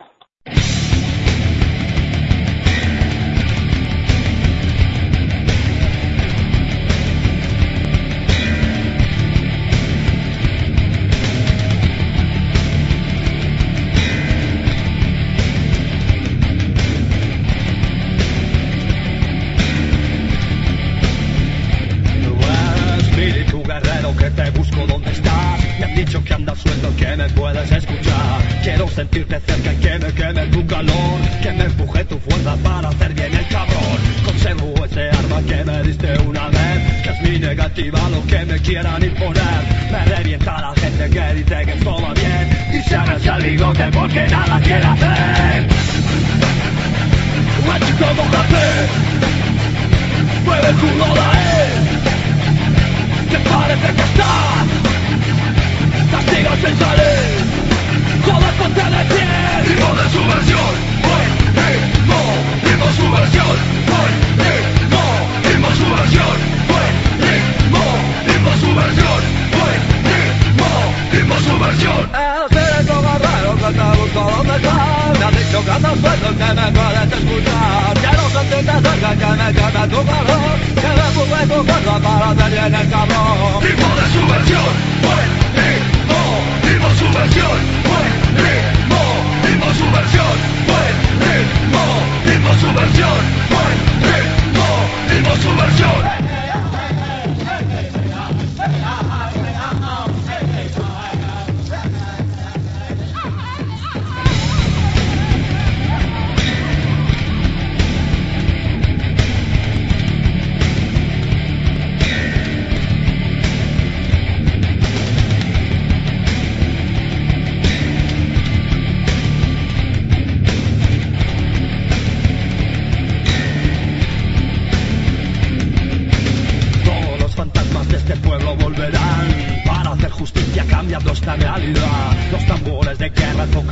Bigote 43.74 43.90
porque 43.92 44.26
nada 44.28 44.60
quiere 44.60 44.84
hacer. 44.86 45.68
Mueve 50.44 50.68
el 50.68 50.74
culo 50.76 51.14
de 51.14 51.53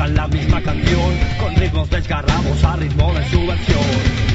tocan 0.03 0.15
la 0.15 0.29
misma 0.29 0.61
canción 0.63 1.15
con 1.39 1.55
ritmos 1.55 1.89
desgarrados 1.91 2.65
a 2.65 2.77
ritmo 2.77 3.13
de 3.15 3.25
subversión. 3.31 3.85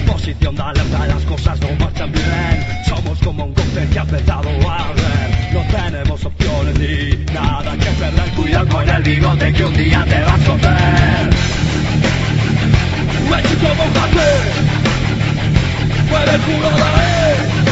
Posición 0.06 0.56
de 0.56 0.62
alerta, 0.62 1.08
las 1.08 1.24
cosas 1.24 1.60
no 1.60 1.68
marchan 1.80 2.12
bien. 2.12 2.68
Somos 2.88 3.20
como 3.20 3.46
un 3.46 3.54
cóctel 3.54 3.90
que 3.90 4.00
ha 4.00 4.04
empezado 4.04 4.50
a 4.70 4.76
arder. 4.76 5.54
No 5.54 5.62
tenemos 5.78 6.26
opciones 6.26 6.80
ni 6.80 7.34
nada 7.34 7.72
que 7.74 7.90
perder. 8.00 8.30
Cuidado 8.36 8.68
con 8.68 8.90
el 8.90 9.04
bigote 9.04 9.54
que 9.54 9.66
un 9.66 9.74
día 9.74 10.06
te 10.08 10.22
va 10.22 10.34
a 10.34 10.44
chover. 10.46 11.30
México, 13.30 13.68
mojate. 13.78 14.30
Mueve 16.10 16.32
el 16.36 16.42
culo 16.42 16.70
de 16.70 17.32
él 17.32 17.68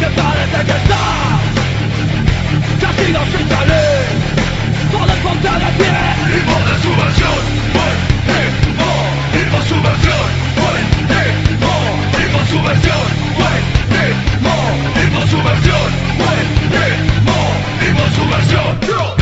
que 0.00 0.06
parece 0.06 0.66
que 0.66 0.72
está 0.72 1.03
está 5.44 5.58
de 5.58 5.72
pie. 5.76 5.92
Vivo 6.32 6.56
de 6.68 6.74
subversión, 6.82 7.38
fuerte, 7.74 8.38
no. 8.80 8.92
Vivo 9.36 9.58
subversión, 9.68 10.26
fuerte, 10.56 11.22
no. 11.60 11.74
Vivo 12.18 12.40
subversión, 12.50 13.04
fuerte, 13.36 14.02
no. 14.40 14.56
Vivo 15.00 15.20
subversión, 15.26 15.88
fuerte, 16.18 16.84
no. 17.26 17.38
Vivo 17.80 18.04
subversión, 18.16 18.80
no. 18.88 19.13